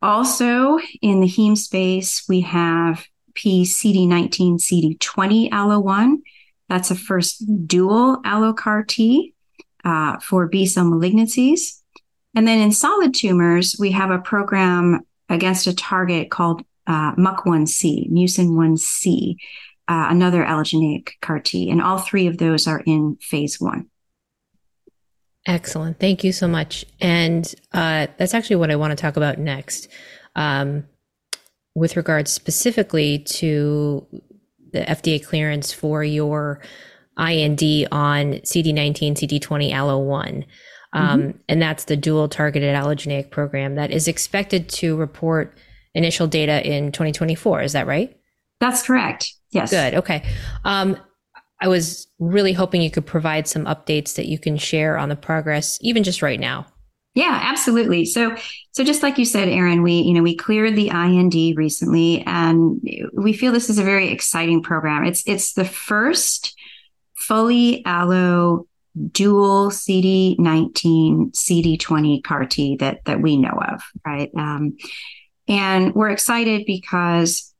Also 0.02 0.78
in 1.00 1.20
the 1.20 1.26
heme 1.26 1.56
space, 1.56 2.24
we 2.28 2.42
have 2.42 3.06
PCD19 3.34 4.60
CD20 4.60 5.50
Allo 5.52 5.78
1. 5.80 6.22
That's 6.68 6.90
a 6.90 6.94
first 6.94 7.44
dual 7.66 8.20
allo 8.24 8.52
CAR 8.52 8.84
T 8.84 9.34
uh, 9.84 10.18
for 10.18 10.46
B 10.46 10.66
cell 10.66 10.84
malignancies. 10.84 11.80
And 12.34 12.46
then 12.46 12.60
in 12.60 12.72
solid 12.72 13.14
tumors, 13.14 13.76
we 13.78 13.90
have 13.92 14.10
a 14.10 14.18
program 14.18 15.00
against 15.28 15.66
a 15.66 15.74
target 15.74 16.30
called 16.30 16.62
uh, 16.86 17.14
MUC1C, 17.16 18.10
mucin 18.10 18.50
1C 18.50 19.36
uh, 19.88 20.08
another 20.10 20.44
allogeneic 20.44 21.12
CAR 21.22 21.40
T. 21.40 21.70
And 21.70 21.82
all 21.82 21.98
three 21.98 22.26
of 22.26 22.38
those 22.38 22.66
are 22.66 22.82
in 22.84 23.16
phase 23.20 23.58
one. 23.58 23.88
Excellent. 25.46 25.98
Thank 25.98 26.22
you 26.24 26.32
so 26.32 26.46
much. 26.46 26.84
And 27.00 27.52
uh, 27.72 28.08
that's 28.18 28.34
actually 28.34 28.56
what 28.56 28.70
I 28.70 28.76
want 28.76 28.90
to 28.90 28.96
talk 28.96 29.16
about 29.16 29.38
next. 29.38 29.88
Um, 30.36 30.84
with 31.74 31.96
regards 31.96 32.30
specifically 32.30 33.20
to 33.20 34.06
the 34.72 34.80
FDA 34.80 35.24
clearance 35.24 35.72
for 35.72 36.04
your 36.04 36.60
IND 37.18 37.88
on 37.92 38.34
CD19, 38.40 39.14
CD20, 39.14 39.72
Allo1. 39.72 40.44
Um, 40.92 41.20
mm-hmm. 41.20 41.38
And 41.48 41.60
that's 41.60 41.84
the 41.84 41.96
dual 41.96 42.28
targeted 42.28 42.74
allogeneic 42.74 43.30
program 43.30 43.74
that 43.74 43.90
is 43.90 44.08
expected 44.08 44.68
to 44.70 44.96
report 44.96 45.56
initial 45.94 46.26
data 46.26 46.66
in 46.66 46.92
2024. 46.92 47.62
Is 47.62 47.72
that 47.72 47.86
right? 47.86 48.16
That's 48.60 48.82
correct. 48.82 49.32
Yes. 49.50 49.70
Good. 49.70 49.94
Okay. 49.94 50.24
Um, 50.64 50.96
I 51.60 51.68
was 51.68 52.06
really 52.18 52.52
hoping 52.52 52.82
you 52.82 52.90
could 52.90 53.06
provide 53.06 53.48
some 53.48 53.64
updates 53.64 54.14
that 54.14 54.26
you 54.26 54.38
can 54.38 54.56
share 54.56 54.96
on 54.96 55.08
the 55.08 55.16
progress, 55.16 55.78
even 55.80 56.04
just 56.04 56.22
right 56.22 56.38
now. 56.38 56.66
Yeah, 57.14 57.40
absolutely. 57.42 58.04
So, 58.04 58.36
so 58.70 58.84
just 58.84 59.02
like 59.02 59.18
you 59.18 59.24
said, 59.24 59.48
Erin, 59.48 59.82
we 59.82 59.94
you 59.94 60.14
know 60.14 60.22
we 60.22 60.36
cleared 60.36 60.76
the 60.76 60.90
IND 60.90 61.34
recently, 61.56 62.22
and 62.26 62.80
we 63.12 63.32
feel 63.32 63.50
this 63.50 63.70
is 63.70 63.78
a 63.78 63.82
very 63.82 64.10
exciting 64.10 64.62
program. 64.62 65.04
It's 65.04 65.24
it's 65.26 65.54
the 65.54 65.64
first 65.64 66.54
fully 67.28 67.84
allo 67.84 68.66
dual 69.12 69.70
CD19 69.70 71.32
CD20 71.32 72.24
CAR 72.24 72.46
T 72.46 72.76
that 72.76 73.04
that 73.04 73.20
we 73.20 73.36
know 73.36 73.60
of, 73.68 73.82
right? 74.04 74.30
Um, 74.36 74.76
and 75.46 75.94
we're 75.94 76.10
excited 76.10 76.64
because 76.66 77.54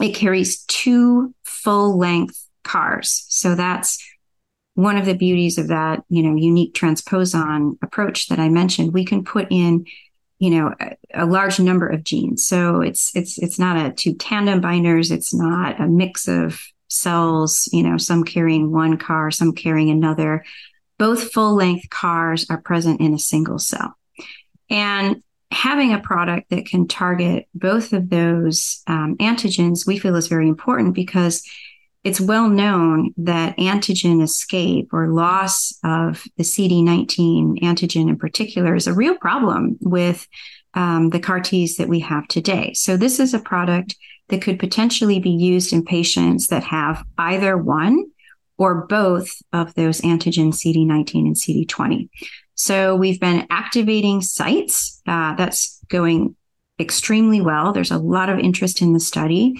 it 0.00 0.14
carries 0.14 0.62
two 0.64 1.34
full 1.44 1.98
length 1.98 2.46
CARs. 2.62 3.24
So 3.28 3.54
that's 3.54 3.98
one 4.74 4.96
of 4.96 5.06
the 5.06 5.14
beauties 5.14 5.58
of 5.58 5.68
that, 5.68 6.02
you 6.08 6.22
know, 6.22 6.36
unique 6.36 6.74
transposon 6.74 7.76
approach 7.82 8.28
that 8.28 8.38
I 8.38 8.48
mentioned. 8.48 8.92
We 8.92 9.04
can 9.04 9.24
put 9.24 9.48
in, 9.50 9.86
you 10.38 10.50
know, 10.50 10.74
a, 10.80 10.96
a 11.14 11.26
large 11.26 11.58
number 11.58 11.88
of 11.88 12.04
genes. 12.04 12.46
So 12.46 12.82
it's 12.82 13.14
it's 13.16 13.38
it's 13.38 13.58
not 13.58 13.76
a 13.76 13.92
two 13.92 14.14
tandem 14.14 14.60
binders. 14.60 15.10
It's 15.10 15.34
not 15.34 15.80
a 15.80 15.86
mix 15.86 16.28
of 16.28 16.60
cells, 16.90 17.68
you 17.72 17.82
know, 17.82 17.96
some 17.96 18.24
carrying 18.24 18.70
one 18.70 18.98
CAR, 18.98 19.30
some 19.30 19.54
carrying 19.54 19.90
another. 19.90 20.44
Both 20.98 21.32
full 21.32 21.54
length 21.54 21.88
CARs 21.88 22.46
are 22.50 22.60
present 22.60 23.00
in 23.00 23.14
a 23.14 23.18
single 23.18 23.58
cell. 23.58 23.96
And 24.68 25.22
having 25.50 25.92
a 25.92 26.00
product 26.00 26.50
that 26.50 26.66
can 26.66 26.86
target 26.86 27.48
both 27.54 27.92
of 27.92 28.10
those 28.10 28.82
um, 28.86 29.16
antigens, 29.18 29.86
we 29.86 29.98
feel 29.98 30.16
is 30.16 30.28
very 30.28 30.48
important 30.48 30.94
because 30.94 31.42
it's 32.02 32.20
well 32.20 32.48
known 32.48 33.12
that 33.18 33.56
antigen 33.58 34.22
escape 34.22 34.92
or 34.92 35.08
loss 35.08 35.78
of 35.84 36.24
the 36.36 36.44
CD19 36.44 37.60
antigen 37.62 38.08
in 38.08 38.16
particular 38.16 38.74
is 38.74 38.86
a 38.86 38.94
real 38.94 39.16
problem 39.16 39.76
with 39.80 40.26
um, 40.74 41.10
the 41.10 41.20
CAR 41.20 41.40
Ts 41.40 41.76
that 41.76 41.88
we 41.88 42.00
have 42.00 42.26
today. 42.28 42.72
So, 42.74 42.96
this 42.96 43.18
is 43.18 43.34
a 43.34 43.40
product 43.40 43.96
that 44.30 44.42
could 44.42 44.58
potentially 44.58 45.18
be 45.18 45.30
used 45.30 45.72
in 45.72 45.84
patients 45.84 46.48
that 46.48 46.64
have 46.64 47.04
either 47.18 47.56
one 47.56 48.04
or 48.58 48.86
both 48.86 49.30
of 49.52 49.74
those 49.74 50.00
antigens, 50.02 50.56
CD19 50.56 51.26
and 51.26 51.36
CD20. 51.36 52.08
So 52.54 52.94
we've 52.94 53.18
been 53.18 53.46
activating 53.48 54.20
sites. 54.20 55.00
Uh, 55.06 55.34
that's 55.34 55.80
going 55.88 56.36
extremely 56.78 57.40
well. 57.40 57.72
There's 57.72 57.90
a 57.90 57.98
lot 57.98 58.28
of 58.28 58.38
interest 58.38 58.82
in 58.82 58.92
the 58.92 59.00
study. 59.00 59.54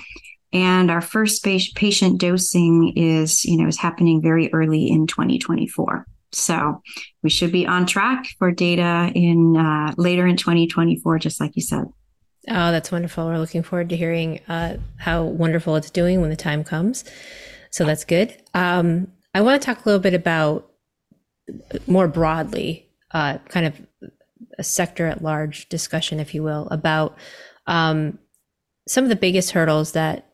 And 0.52 0.90
our 0.90 1.00
first 1.00 1.44
patient 1.44 2.18
dosing 2.18 2.92
is, 2.96 3.44
you 3.44 3.56
know, 3.56 3.68
is 3.68 3.78
happening 3.78 4.20
very 4.20 4.52
early 4.52 4.90
in 4.90 5.06
2024. 5.06 6.04
So 6.32 6.82
we 7.22 7.30
should 7.30 7.52
be 7.52 7.66
on 7.66 7.86
track 7.86 8.26
for 8.38 8.50
data 8.50 9.10
in 9.14 9.56
uh, 9.56 9.94
later 9.96 10.26
in 10.26 10.36
2024, 10.36 11.18
just 11.18 11.40
like 11.40 11.52
you 11.54 11.62
said. 11.62 11.84
Oh, 12.48 12.72
that's 12.72 12.90
wonderful. 12.90 13.26
We're 13.26 13.38
looking 13.38 13.62
forward 13.62 13.90
to 13.90 13.96
hearing 13.96 14.40
uh, 14.48 14.78
how 14.96 15.24
wonderful 15.24 15.76
it's 15.76 15.90
doing 15.90 16.20
when 16.20 16.30
the 16.30 16.36
time 16.36 16.64
comes. 16.64 17.04
So 17.70 17.84
that's 17.84 18.04
good. 18.04 18.36
Um, 18.54 19.08
I 19.34 19.42
want 19.42 19.60
to 19.60 19.66
talk 19.66 19.84
a 19.84 19.88
little 19.88 20.00
bit 20.00 20.14
about 20.14 20.70
more 21.86 22.08
broadly 22.08 22.88
uh, 23.12 23.38
kind 23.48 23.66
of 23.66 23.80
a 24.58 24.64
sector 24.64 25.06
at 25.06 25.22
large 25.22 25.68
discussion, 25.68 26.20
if 26.20 26.34
you 26.34 26.42
will, 26.42 26.68
about 26.70 27.16
um, 27.66 28.18
some 28.88 29.04
of 29.04 29.10
the 29.10 29.16
biggest 29.16 29.52
hurdles 29.52 29.92
that 29.92 30.26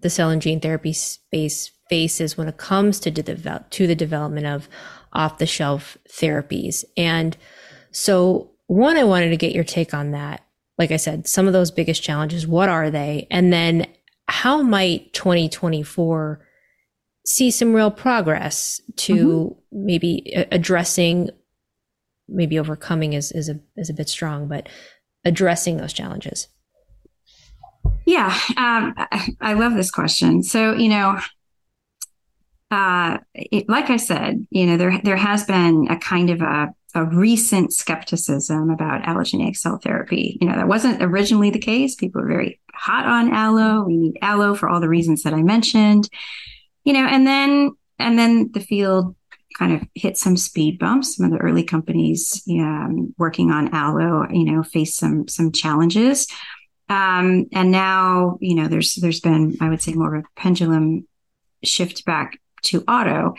the 0.00 0.10
cell 0.10 0.30
and 0.30 0.42
gene 0.42 0.60
therapy 0.60 0.92
space 0.92 1.70
faces 1.88 2.36
when 2.36 2.48
it 2.48 2.56
comes 2.56 3.00
to, 3.00 3.10
de- 3.10 3.64
to 3.70 3.86
the 3.86 3.94
development 3.94 4.46
of 4.46 4.68
off 5.12 5.38
the 5.38 5.46
shelf 5.46 5.96
therapies. 6.10 6.84
And 6.96 7.36
so, 7.90 8.50
one, 8.66 8.96
I 8.96 9.04
wanted 9.04 9.30
to 9.30 9.36
get 9.36 9.54
your 9.54 9.64
take 9.64 9.94
on 9.94 10.10
that. 10.10 10.42
Like 10.78 10.90
I 10.92 10.96
said, 10.96 11.26
some 11.26 11.46
of 11.46 11.52
those 11.52 11.70
biggest 11.70 12.02
challenges, 12.02 12.46
what 12.46 12.68
are 12.68 12.90
they? 12.90 13.26
And 13.30 13.52
then, 13.52 13.86
how 14.28 14.62
might 14.62 15.12
2024 15.14 16.46
see 17.26 17.50
some 17.50 17.72
real 17.72 17.90
progress 17.90 18.80
to 18.96 19.14
mm-hmm. 19.14 19.86
maybe 19.86 20.46
addressing 20.52 21.30
maybe 22.28 22.58
overcoming 22.58 23.14
is, 23.14 23.32
is 23.32 23.48
a 23.48 23.58
is 23.76 23.90
a 23.90 23.94
bit 23.94 24.08
strong, 24.08 24.48
but 24.48 24.68
addressing 25.24 25.76
those 25.78 25.92
challenges. 25.92 26.48
Yeah, 28.06 28.36
um, 28.56 28.94
I 29.40 29.54
love 29.54 29.74
this 29.74 29.90
question. 29.90 30.42
So, 30.42 30.74
you 30.74 30.88
know, 30.88 31.18
uh, 32.70 33.18
it, 33.34 33.68
like 33.68 33.90
I 33.90 33.96
said, 33.96 34.46
you 34.50 34.66
know, 34.66 34.76
there 34.76 35.00
there 35.02 35.16
has 35.16 35.44
been 35.44 35.88
a 35.90 35.98
kind 35.98 36.30
of 36.30 36.42
a, 36.42 36.74
a 36.94 37.04
recent 37.04 37.72
skepticism 37.72 38.70
about 38.70 39.02
allogeneic 39.02 39.56
cell 39.56 39.78
therapy. 39.78 40.38
You 40.40 40.48
know, 40.48 40.56
that 40.56 40.68
wasn't 40.68 41.02
originally 41.02 41.50
the 41.50 41.58
case. 41.58 41.94
People 41.94 42.22
were 42.22 42.28
very 42.28 42.60
hot 42.72 43.06
on 43.06 43.32
allo. 43.32 43.84
We 43.84 43.96
need 43.96 44.18
allo 44.22 44.54
for 44.54 44.68
all 44.68 44.80
the 44.80 44.88
reasons 44.88 45.22
that 45.22 45.34
I 45.34 45.42
mentioned. 45.42 46.08
You 46.84 46.94
know, 46.94 47.06
and 47.06 47.26
then 47.26 47.72
and 47.98 48.18
then 48.18 48.50
the 48.52 48.60
field 48.60 49.14
kind 49.58 49.74
of 49.74 49.82
hit 49.94 50.16
some 50.16 50.36
speed 50.36 50.78
bumps. 50.78 51.16
Some 51.16 51.26
of 51.26 51.32
the 51.32 51.44
early 51.44 51.64
companies 51.64 52.42
um, 52.50 53.14
working 53.18 53.50
on 53.50 53.74
allo, 53.74 54.26
you 54.30 54.44
know, 54.44 54.62
faced 54.62 54.96
some 54.96 55.28
some 55.28 55.52
challenges. 55.52 56.26
Um, 56.88 57.46
and 57.52 57.70
now, 57.70 58.38
you 58.40 58.54
know, 58.54 58.68
there's 58.68 58.94
there's 58.94 59.20
been, 59.20 59.56
I 59.60 59.68
would 59.68 59.82
say, 59.82 59.92
more 59.92 60.14
of 60.14 60.24
a 60.24 60.40
pendulum 60.40 61.06
shift 61.62 62.04
back 62.04 62.40
to 62.62 62.82
auto. 62.88 63.34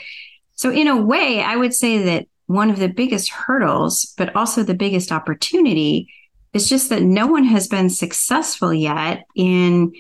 So, 0.55 0.71
in 0.71 0.87
a 0.87 1.01
way, 1.01 1.41
I 1.41 1.55
would 1.55 1.73
say 1.73 2.03
that 2.03 2.27
one 2.49 2.71
of 2.71 2.79
the 2.79 2.89
biggest 2.89 3.29
hurdles, 3.29 4.11
but 4.17 4.35
also 4.35 4.63
the 4.63 4.73
biggest 4.73 5.11
opportunity, 5.11 6.11
is 6.51 6.67
just 6.67 6.89
that 6.89 7.03
no 7.03 7.27
one 7.27 7.43
has 7.43 7.67
been 7.67 7.91
successful 7.91 8.73
yet 8.73 9.23
in 9.35 9.93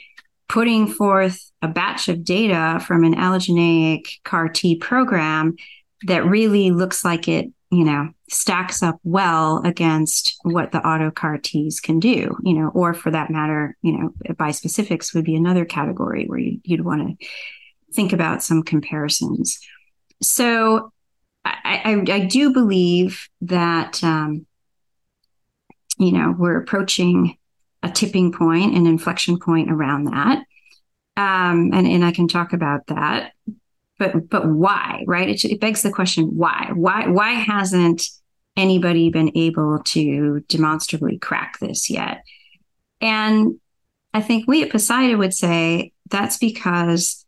putting 0.47 0.87
forth 0.87 1.51
a 1.61 1.67
batch 1.67 2.09
of 2.09 2.23
data 2.23 2.83
from 2.87 3.03
an 3.03 3.13
allogeneic 3.13 4.07
CAR 4.23 4.49
T 4.49 4.75
program 4.75 5.57
that 6.07 6.25
really 6.25 6.71
looks 6.71 7.05
like 7.05 7.27
it, 7.27 7.51
you 7.69 7.83
know, 7.83 8.09
stacks 8.31 8.81
up 8.81 8.99
well 9.03 9.61
against 9.63 10.35
what 10.41 10.71
the 10.71 10.79
auto 10.79 11.11
CAR 11.11 11.37
Ts 11.37 11.79
can 11.79 11.99
do, 11.99 12.35
you 12.43 12.53
know, 12.55 12.69
or 12.73 12.95
for 12.95 13.11
that 13.11 13.29
matter, 13.29 13.77
you 13.83 13.95
know, 13.95 14.11
bispecifics 14.29 15.13
would 15.13 15.23
be 15.23 15.35
another 15.35 15.65
category 15.65 16.25
where 16.25 16.39
you, 16.39 16.59
would 16.71 16.83
want 16.83 17.19
to 17.19 17.27
think 17.93 18.11
about 18.11 18.41
some 18.41 18.63
comparisons. 18.63 19.59
So 20.23 20.91
I, 21.63 21.81
I, 21.85 22.13
I 22.13 22.19
do 22.25 22.53
believe 22.53 23.29
that, 23.41 24.03
um, 24.03 24.45
you 25.97 26.11
know, 26.11 26.33
we're 26.37 26.57
approaching 26.57 27.37
a 27.83 27.89
tipping 27.89 28.31
point, 28.31 28.75
an 28.75 28.85
inflection 28.85 29.39
point 29.39 29.71
around 29.71 30.05
that. 30.05 30.39
Um, 31.17 31.71
and, 31.73 31.87
and 31.87 32.05
I 32.05 32.11
can 32.11 32.27
talk 32.27 32.53
about 32.53 32.87
that. 32.87 33.33
But 33.97 34.29
but 34.29 34.47
why, 34.47 35.03
right? 35.07 35.27
It, 35.27 35.43
it 35.43 35.59
begs 35.59 35.81
the 35.81 35.91
question 35.91 36.25
why? 36.37 36.71
Why 36.73 37.07
why 37.07 37.31
hasn't 37.31 38.03
anybody 38.55 39.09
been 39.09 39.35
able 39.35 39.81
to 39.83 40.39
demonstrably 40.47 41.17
crack 41.17 41.59
this 41.59 41.89
yet? 41.89 42.23
And 43.01 43.59
I 44.13 44.21
think 44.21 44.47
we 44.47 44.63
at 44.63 44.71
Poseida 44.71 45.17
would 45.17 45.33
say 45.33 45.91
that's 46.09 46.37
because 46.37 47.18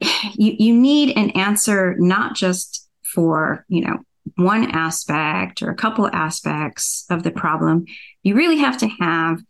you, 0.34 0.54
you 0.58 0.74
need 0.74 1.16
an 1.16 1.30
answer 1.30 1.96
not 1.98 2.34
just 2.34 2.88
for, 3.02 3.64
you 3.68 3.82
know, 3.82 3.98
one 4.36 4.70
aspect 4.70 5.62
or 5.62 5.70
a 5.70 5.76
couple 5.76 6.06
aspects 6.08 7.04
of 7.10 7.22
the 7.22 7.30
problem. 7.30 7.86
You 8.22 8.34
really 8.34 8.58
have 8.58 8.78
to 8.78 8.88
have 9.00 9.42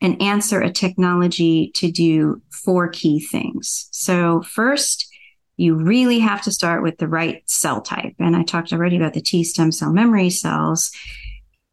an 0.00 0.20
answer, 0.20 0.60
a 0.60 0.70
technology 0.70 1.70
to 1.76 1.90
do 1.90 2.42
four 2.50 2.88
key 2.88 3.20
things. 3.20 3.88
So, 3.90 4.42
first, 4.42 5.08
you 5.56 5.76
really 5.76 6.18
have 6.18 6.42
to 6.42 6.52
start 6.52 6.82
with 6.82 6.98
the 6.98 7.08
right 7.08 7.42
cell 7.46 7.80
type. 7.80 8.14
And 8.18 8.36
I 8.36 8.42
talked 8.42 8.72
already 8.72 8.96
about 8.96 9.14
the 9.14 9.22
T 9.22 9.44
stem 9.44 9.72
cell 9.72 9.92
memory 9.92 10.30
cells 10.30 10.90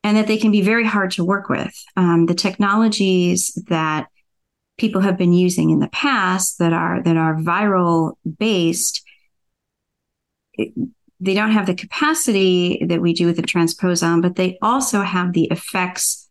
and 0.03 0.17
that 0.17 0.27
they 0.27 0.37
can 0.37 0.51
be 0.51 0.61
very 0.61 0.85
hard 0.85 1.11
to 1.11 1.25
work 1.25 1.49
with. 1.49 1.73
Um, 1.97 2.25
the 2.25 2.35
technologies 2.35 3.51
that 3.67 4.07
people 4.81 5.01
have 5.01 5.15
been 5.15 5.31
using 5.31 5.69
in 5.69 5.77
the 5.77 5.87
past 5.89 6.57
that 6.57 6.73
are 6.73 7.03
that 7.03 7.15
are 7.15 7.35
viral 7.35 8.13
based 8.39 9.03
they 10.57 11.35
don't 11.35 11.51
have 11.51 11.67
the 11.67 11.75
capacity 11.75 12.83
that 12.89 12.99
we 12.99 13.13
do 13.13 13.27
with 13.27 13.35
the 13.35 13.43
transposon 13.43 14.23
but 14.23 14.35
they 14.35 14.57
also 14.59 15.01
have 15.01 15.33
the 15.33 15.47
effects 15.51 16.27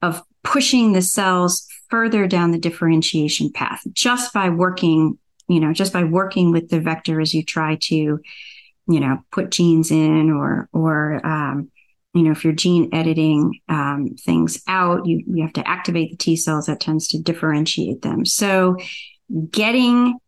of 0.00 0.22
pushing 0.42 0.92
the 0.92 1.02
cells 1.02 1.66
further 1.90 2.26
down 2.26 2.52
the 2.52 2.58
differentiation 2.58 3.52
path 3.52 3.82
just 3.92 4.32
by 4.32 4.48
working 4.48 5.18
you 5.48 5.60
know 5.60 5.74
just 5.74 5.92
by 5.92 6.04
working 6.04 6.52
with 6.52 6.70
the 6.70 6.80
vector 6.80 7.20
as 7.20 7.34
you 7.34 7.44
try 7.44 7.76
to 7.82 7.94
you 7.94 9.00
know 9.00 9.18
put 9.30 9.50
genes 9.50 9.90
in 9.90 10.30
or 10.30 10.70
or 10.72 11.24
um, 11.26 11.70
you 12.14 12.22
know, 12.22 12.30
if 12.30 12.44
you're 12.44 12.52
gene 12.52 12.88
editing 12.92 13.60
um, 13.68 14.14
things 14.18 14.62
out, 14.68 15.04
you, 15.04 15.22
you 15.26 15.42
have 15.42 15.52
to 15.54 15.68
activate 15.68 16.10
the 16.10 16.16
T 16.16 16.36
cells 16.36 16.66
that 16.66 16.80
tends 16.80 17.08
to 17.08 17.18
differentiate 17.18 18.02
them. 18.02 18.24
So 18.24 18.76
getting 19.50 20.18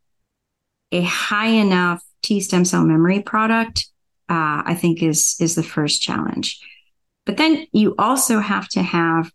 a 0.90 1.02
high 1.02 1.48
enough 1.48 2.02
T 2.22 2.40
stem 2.40 2.64
cell 2.64 2.84
memory 2.84 3.22
product, 3.22 3.86
uh, 4.28 4.62
I 4.66 4.74
think 4.74 5.02
is, 5.02 5.36
is 5.40 5.54
the 5.54 5.62
first 5.62 6.02
challenge. 6.02 6.60
But 7.24 7.36
then 7.36 7.66
you 7.72 7.94
also 7.98 8.40
have 8.40 8.68
to 8.70 8.82
have 8.82 9.30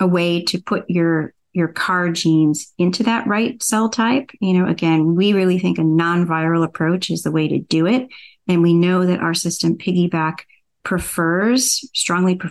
a 0.00 0.06
way 0.06 0.42
to 0.44 0.60
put 0.60 0.90
your 0.90 1.32
your 1.52 1.68
CAR 1.68 2.10
genes 2.10 2.74
into 2.76 3.02
that 3.04 3.26
right 3.26 3.62
cell 3.62 3.88
type. 3.88 4.30
You 4.42 4.52
know, 4.58 4.68
again, 4.68 5.14
we 5.14 5.32
really 5.32 5.58
think 5.58 5.78
a 5.78 5.84
non-viral 5.84 6.62
approach 6.62 7.10
is 7.10 7.22
the 7.22 7.30
way 7.30 7.48
to 7.48 7.58
do 7.58 7.86
it. 7.86 8.08
And 8.46 8.62
we 8.62 8.74
know 8.74 9.06
that 9.06 9.20
our 9.20 9.32
system 9.32 9.78
piggyback 9.78 10.40
prefers 10.86 11.84
strongly, 11.92 12.36
pre- 12.36 12.50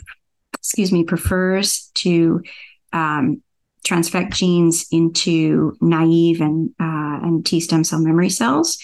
excuse 0.54 0.91
me, 0.91 1.06
prefers 1.06 1.89
to 1.95 2.43
um, 2.91 3.41
transfect 3.88 4.34
genes 4.34 4.88
into 4.91 5.78
naive 5.80 6.41
and 6.41 6.71
uh, 6.80 7.19
and 7.24 7.45
T 7.45 7.62
stem 7.62 7.86
cell 7.86 8.00
memory 8.00 8.30
cells. 8.30 8.78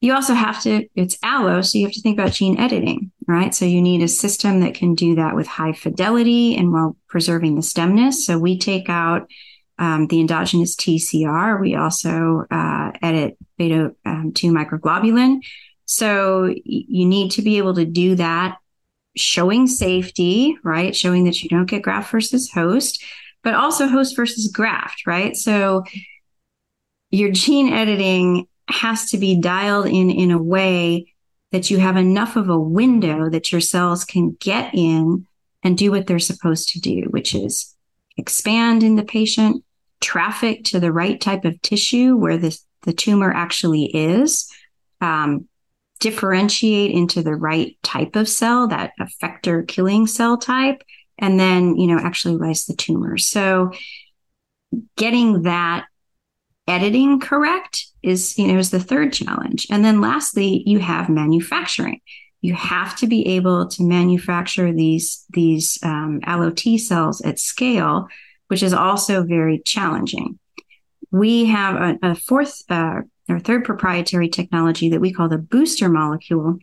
You 0.00 0.14
also 0.14 0.34
have 0.34 0.60
to, 0.62 0.88
it's 0.96 1.16
allo, 1.22 1.60
so 1.60 1.78
you 1.78 1.84
have 1.84 1.92
to 1.92 2.00
think 2.00 2.18
about 2.18 2.32
gene 2.32 2.58
editing, 2.58 3.12
right? 3.28 3.54
So 3.54 3.66
you 3.66 3.80
need 3.80 4.02
a 4.02 4.08
system 4.08 4.58
that 4.60 4.74
can 4.74 4.96
do 4.96 5.14
that 5.14 5.36
with 5.36 5.46
high 5.46 5.74
fidelity 5.74 6.56
and 6.56 6.72
while 6.72 6.96
preserving 7.06 7.54
the 7.54 7.60
stemness. 7.60 8.14
So 8.14 8.36
we 8.36 8.58
take 8.58 8.88
out 8.88 9.30
um, 9.78 10.08
the 10.08 10.18
endogenous 10.18 10.74
TCR. 10.74 11.60
We 11.60 11.76
also 11.76 12.46
uh, 12.50 12.90
edit 13.00 13.38
beta 13.56 13.94
um, 14.04 14.32
2 14.34 14.50
microglobulin. 14.50 15.42
So 15.84 16.52
you 16.64 17.06
need 17.06 17.32
to 17.32 17.42
be 17.42 17.58
able 17.58 17.74
to 17.74 17.84
do 17.84 18.16
that 18.16 18.56
showing 19.16 19.66
safety, 19.66 20.56
right? 20.62 20.94
Showing 20.94 21.24
that 21.24 21.42
you 21.42 21.48
don't 21.48 21.66
get 21.66 21.82
graft 21.82 22.10
versus 22.12 22.50
host, 22.50 23.02
but 23.42 23.54
also 23.54 23.86
host 23.86 24.16
versus 24.16 24.50
graft, 24.52 25.06
right? 25.06 25.36
So 25.36 25.84
your 27.10 27.30
gene 27.30 27.72
editing 27.72 28.46
has 28.68 29.10
to 29.10 29.18
be 29.18 29.40
dialed 29.40 29.86
in 29.86 30.10
in 30.10 30.30
a 30.30 30.42
way 30.42 31.12
that 31.50 31.70
you 31.70 31.78
have 31.78 31.96
enough 31.96 32.36
of 32.36 32.48
a 32.48 32.58
window 32.58 33.28
that 33.28 33.52
your 33.52 33.60
cells 33.60 34.04
can 34.04 34.36
get 34.40 34.74
in 34.74 35.26
and 35.62 35.78
do 35.78 35.90
what 35.90 36.06
they're 36.06 36.18
supposed 36.18 36.70
to 36.70 36.80
do, 36.80 37.02
which 37.10 37.34
is 37.34 37.76
expand 38.16 38.82
in 38.82 38.96
the 38.96 39.04
patient, 39.04 39.62
traffic 40.00 40.64
to 40.64 40.80
the 40.80 40.92
right 40.92 41.20
type 41.20 41.44
of 41.44 41.60
tissue 41.62 42.16
where 42.16 42.38
the, 42.38 42.58
the 42.82 42.92
tumor 42.92 43.32
actually 43.32 43.84
is, 43.84 44.50
um, 45.00 45.48
differentiate 46.02 46.90
into 46.90 47.22
the 47.22 47.36
right 47.36 47.76
type 47.84 48.16
of 48.16 48.28
cell, 48.28 48.66
that 48.66 48.92
effector 49.00 49.66
killing 49.66 50.08
cell 50.08 50.36
type, 50.36 50.82
and 51.16 51.38
then, 51.38 51.76
you 51.76 51.86
know, 51.86 51.96
actually 51.96 52.34
lyse 52.34 52.66
the 52.66 52.74
tumor. 52.74 53.16
So 53.18 53.70
getting 54.96 55.42
that 55.42 55.86
editing 56.66 57.20
correct 57.20 57.86
is, 58.02 58.36
you 58.36 58.48
know, 58.48 58.58
is 58.58 58.72
the 58.72 58.80
third 58.80 59.12
challenge. 59.12 59.68
And 59.70 59.84
then 59.84 60.00
lastly, 60.00 60.64
you 60.66 60.80
have 60.80 61.08
manufacturing. 61.08 62.00
You 62.40 62.54
have 62.54 62.96
to 62.96 63.06
be 63.06 63.36
able 63.36 63.68
to 63.68 63.84
manufacture 63.84 64.72
these, 64.72 65.24
these 65.30 65.78
um, 65.84 66.18
allo 66.24 66.50
T 66.50 66.78
cells 66.78 67.20
at 67.20 67.38
scale, 67.38 68.08
which 68.48 68.64
is 68.64 68.74
also 68.74 69.22
very 69.22 69.60
challenging. 69.64 70.40
We 71.12 71.44
have 71.44 71.76
a, 71.76 72.10
a 72.10 72.14
fourth 72.16 72.60
uh, 72.68 73.02
our 73.32 73.40
third 73.40 73.64
proprietary 73.64 74.28
technology 74.28 74.90
that 74.90 75.00
we 75.00 75.12
call 75.12 75.28
the 75.28 75.38
booster 75.38 75.88
molecule, 75.88 76.58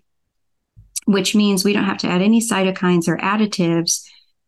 which 1.05 1.36
means 1.36 1.65
we 1.65 1.73
don't 1.73 1.86
have 1.86 1.97
to 1.97 2.08
add 2.08 2.21
any 2.21 2.39
cytokines 2.39 3.08
or 3.08 3.17
additives. 3.17 4.05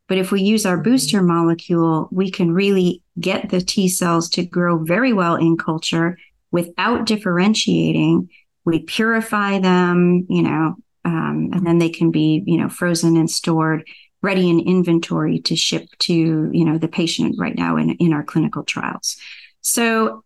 But 0.08 0.18
if 0.18 0.32
we 0.32 0.42
use 0.42 0.66
our 0.66 0.78
booster 0.78 1.22
molecule, 1.22 2.08
we 2.12 2.32
can 2.32 2.54
really 2.54 3.02
get 3.20 3.50
the 3.50 3.62
T 3.62 3.88
cells 3.88 4.30
to 4.32 4.46
grow 4.46 4.84
very 4.84 5.14
well 5.14 5.36
in 5.36 5.58
culture 5.58 6.18
without 6.52 7.06
differentiating. 7.06 8.30
We 8.66 8.80
purify 8.80 9.60
them, 9.60 10.26
you 10.30 10.44
know, 10.44 10.76
um, 11.06 11.50
and 11.54 11.66
then 11.66 11.80
they 11.80 11.90
can 11.90 12.12
be, 12.12 12.44
you 12.46 12.58
know, 12.58 12.70
frozen 12.70 13.18
and 13.18 13.30
stored, 13.30 13.88
ready 14.22 14.50
in 14.50 14.60
inventory 14.60 15.40
to 15.40 15.56
ship 15.56 15.88
to, 16.00 16.14
you 16.14 16.66
know, 16.66 16.78
the 16.78 16.88
patient 16.88 17.38
right 17.40 17.56
now 17.56 17.78
in, 17.78 17.92
in 17.92 18.14
our 18.14 18.24
clinical 18.24 18.64
trials. 18.64 19.18
So 19.62 20.24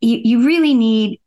you, 0.00 0.20
you 0.22 0.46
really 0.46 0.74
need 0.74 1.20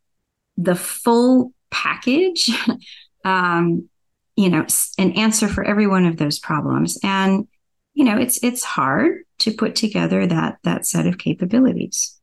the 0.57 0.75
full 0.75 1.53
package, 1.71 2.49
um, 3.25 3.89
you 4.35 4.49
know, 4.49 4.65
an 4.97 5.11
answer 5.13 5.47
for 5.47 5.63
every 5.63 5.87
one 5.87 6.05
of 6.05 6.17
those 6.17 6.39
problems. 6.39 6.97
And 7.03 7.47
you 7.93 8.03
know, 8.05 8.17
it's 8.17 8.43
it's 8.43 8.63
hard 8.63 9.23
to 9.39 9.51
put 9.51 9.75
together 9.75 10.25
that 10.25 10.57
that 10.63 10.85
set 10.85 11.05
of 11.05 11.17
capabilities. 11.17 12.19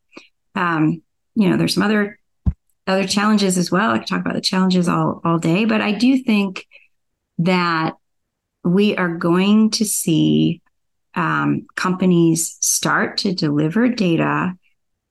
Um, 0.54 1.02
you 1.34 1.48
know, 1.48 1.56
there's 1.56 1.74
some 1.74 1.82
other 1.82 2.18
other 2.86 3.06
challenges 3.06 3.56
as 3.56 3.70
well. 3.70 3.90
I 3.90 3.98
could 3.98 4.08
talk 4.08 4.20
about 4.20 4.34
the 4.34 4.40
challenges 4.40 4.88
all 4.88 5.20
all 5.24 5.38
day, 5.38 5.64
but 5.64 5.80
I 5.80 5.92
do 5.92 6.18
think 6.18 6.66
that 7.38 7.94
we 8.64 8.96
are 8.96 9.16
going 9.16 9.70
to 9.70 9.84
see 9.84 10.60
um, 11.14 11.66
companies 11.76 12.56
start 12.60 13.18
to 13.18 13.32
deliver 13.32 13.88
data 13.88 14.54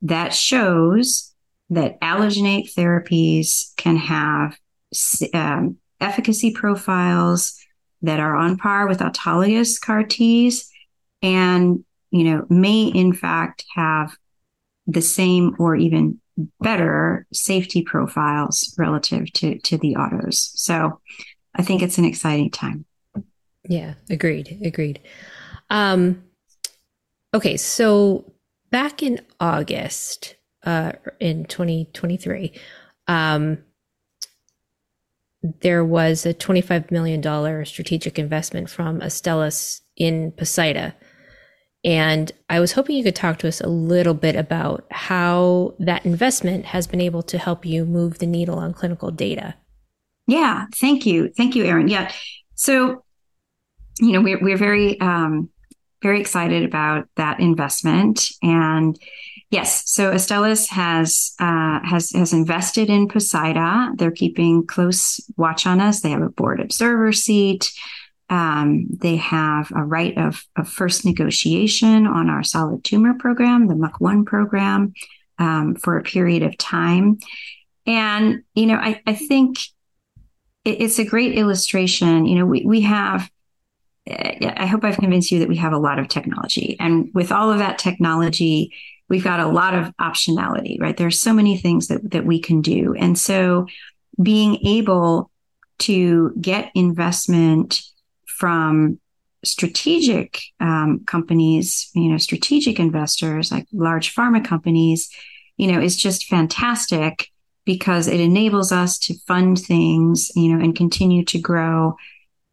that 0.02 0.34
shows 0.34 1.34
that 1.70 2.00
allogeneic 2.02 2.74
therapies 2.74 3.76
can 3.78 3.96
have 3.98 4.58
um, 5.34 5.78
efficacy 6.00 6.52
profiles 6.52 7.56
that 8.02 8.20
are 8.20 8.36
on 8.36 8.58
par 8.58 8.88
with 8.88 9.00
autologous 9.00 9.80
CAR 9.80 10.04
Ts 10.04 10.70
and 11.22 11.84
you 12.12 12.24
know 12.24 12.46
may 12.50 12.84
in 12.84 13.14
fact 13.14 13.66
have 13.76 14.16
the 14.88 15.02
same 15.02 15.56
or 15.60 15.76
even 15.76 16.20
better 16.62 17.28
safety 17.34 17.82
profiles 17.82 18.74
relative 18.78 19.32
to 19.34 19.60
to 19.60 19.78
the 19.78 19.96
autos. 19.96 20.52
So 20.56 21.02
I 21.54 21.62
think 21.62 21.82
it's 21.82 21.98
an 21.98 22.06
exciting 22.06 22.52
time. 22.52 22.86
Yeah, 23.68 23.96
agreed. 24.10 24.60
Agreed. 24.64 25.02
Um 25.70 26.24
okay, 27.34 27.58
so 27.58 28.34
back 28.71 29.03
in 29.03 29.21
August 29.39 30.36
uh 30.63 30.91
in 31.19 31.45
2023 31.45 32.51
um 33.08 33.60
there 35.41 35.86
was 35.86 36.25
a 36.25 36.34
$25 36.34 36.91
million 36.91 37.65
strategic 37.65 38.19
investment 38.19 38.69
from 38.69 38.99
Astellas 38.99 39.82
in 39.95 40.32
Poseida. 40.34 40.95
And 41.86 42.32
I 42.49 42.60
was 42.60 42.73
hoping 42.73 42.97
you 42.97 43.03
could 43.03 43.15
talk 43.15 43.38
to 43.39 43.47
us 43.47 43.62
a 43.62 43.69
little 43.69 44.13
bit 44.13 44.36
about 44.36 44.86
how 44.91 45.75
that 45.79 46.05
investment 46.05 46.65
has 46.65 46.88
been 46.88 46.99
able 46.99 47.23
to 47.23 47.38
help 47.38 47.65
you 47.65 47.86
move 47.86 48.19
the 48.19 48.25
needle 48.25 48.60
on 48.60 48.73
clinical 48.73 49.12
data. 49.12 49.55
Yeah, 50.27 50.65
thank 50.75 51.05
you. 51.05 51.29
Thank 51.38 51.55
you, 51.55 51.63
Erin. 51.63 51.88
Yeah. 51.88 52.12
So, 52.55 53.05
you 53.99 54.12
know, 54.12 54.21
we're, 54.21 54.39
we're 54.41 54.58
very, 54.58 54.99
um, 54.99 55.49
very 56.02 56.20
excited 56.20 56.64
about 56.64 57.08
that 57.16 57.40
investment. 57.40 58.30
And 58.42 58.98
yes, 59.50 59.90
so 59.90 60.12
Astellas 60.12 60.68
has 60.70 61.34
uh, 61.40 61.80
has 61.84 62.12
has 62.12 62.34
invested 62.34 62.90
in 62.90 63.08
Poseida. 63.08 63.92
They're 63.96 64.12
keeping 64.12 64.66
close 64.66 65.20
watch 65.38 65.66
on 65.66 65.80
us. 65.80 66.02
They 66.02 66.12
have 66.12 66.22
a 66.22 66.30
board 66.30 66.60
observer 66.60 67.12
seat. 67.12 67.72
Um, 68.30 68.86
they 68.92 69.16
have 69.16 69.72
a 69.76 69.84
right 69.84 70.16
of, 70.18 70.46
of 70.56 70.70
first 70.70 71.04
negotiation 71.04 72.06
on 72.06 72.30
our 72.30 72.44
solid 72.44 72.84
tumor 72.84 73.16
program, 73.16 73.68
the 73.68 73.74
MUC1 73.74 74.26
program, 74.26 74.94
um, 75.40 75.76
for 75.76 75.98
a 75.98 76.04
period 76.04 76.44
of 76.44 76.56
time. 76.58 77.18
And, 77.88 78.44
you 78.54 78.68
know, 78.68 78.76
I, 78.76 79.02
I 79.08 79.16
think 79.16 79.58
it's 80.64 81.00
a 81.00 81.06
great 81.06 81.34
illustration. 81.34 82.28
You 82.28 82.36
know, 82.36 82.46
we, 82.46 82.64
we 82.66 82.82
have, 82.82 83.30
I 84.10 84.65
hope 84.65 84.84
I've 84.84 84.98
convinced 84.98 85.32
you 85.32 85.39
that 85.39 85.50
we 85.50 85.58
have 85.58 85.74
a 85.74 85.78
lot 85.78 86.00
of 86.00 86.08
technology. 86.08 86.76
And 86.80 87.10
with 87.13 87.32
all 87.32 87.52
of 87.52 87.60
that 87.60 87.78
technology, 87.78 88.74
we've 89.08 89.24
got 89.24 89.39
a 89.39 89.48
lot 89.48 89.74
of 89.74 89.93
optionality, 89.98 90.80
right? 90.80 90.95
There's 90.95 91.22
so 91.22 91.34
many 91.34 91.58
things 91.58 91.88
that, 91.88 92.12
that 92.12 92.26
we 92.26 92.39
can 92.39 92.62
do. 92.62 92.95
And 92.95 93.17
so 93.17 93.67
being 94.22 94.65
able 94.65 95.32
to 95.80 96.34
get 96.39 96.72
investment 96.76 97.82
from 98.26 99.00
strategic 99.43 100.41
um, 100.60 101.04
companies, 101.06 101.89
you 101.93 102.10
know, 102.10 102.17
strategic 102.17 102.80
investors 102.80 103.52
like 103.52 103.65
large 103.72 104.13
pharma 104.13 104.43
companies, 104.43 105.10
you 105.58 105.72
know, 105.72 105.80
is 105.80 105.95
just 105.95 106.26
fantastic 106.28 107.30
because 107.65 108.08
it 108.08 108.19
enables 108.19 108.72
us 108.72 108.98
to 108.98 109.13
fund 109.28 109.60
things, 109.60 110.32
you 110.36 110.54
know, 110.54 110.63
and 110.63 110.76
continue 110.76 111.24
to 111.24 111.39
grow, 111.39 111.95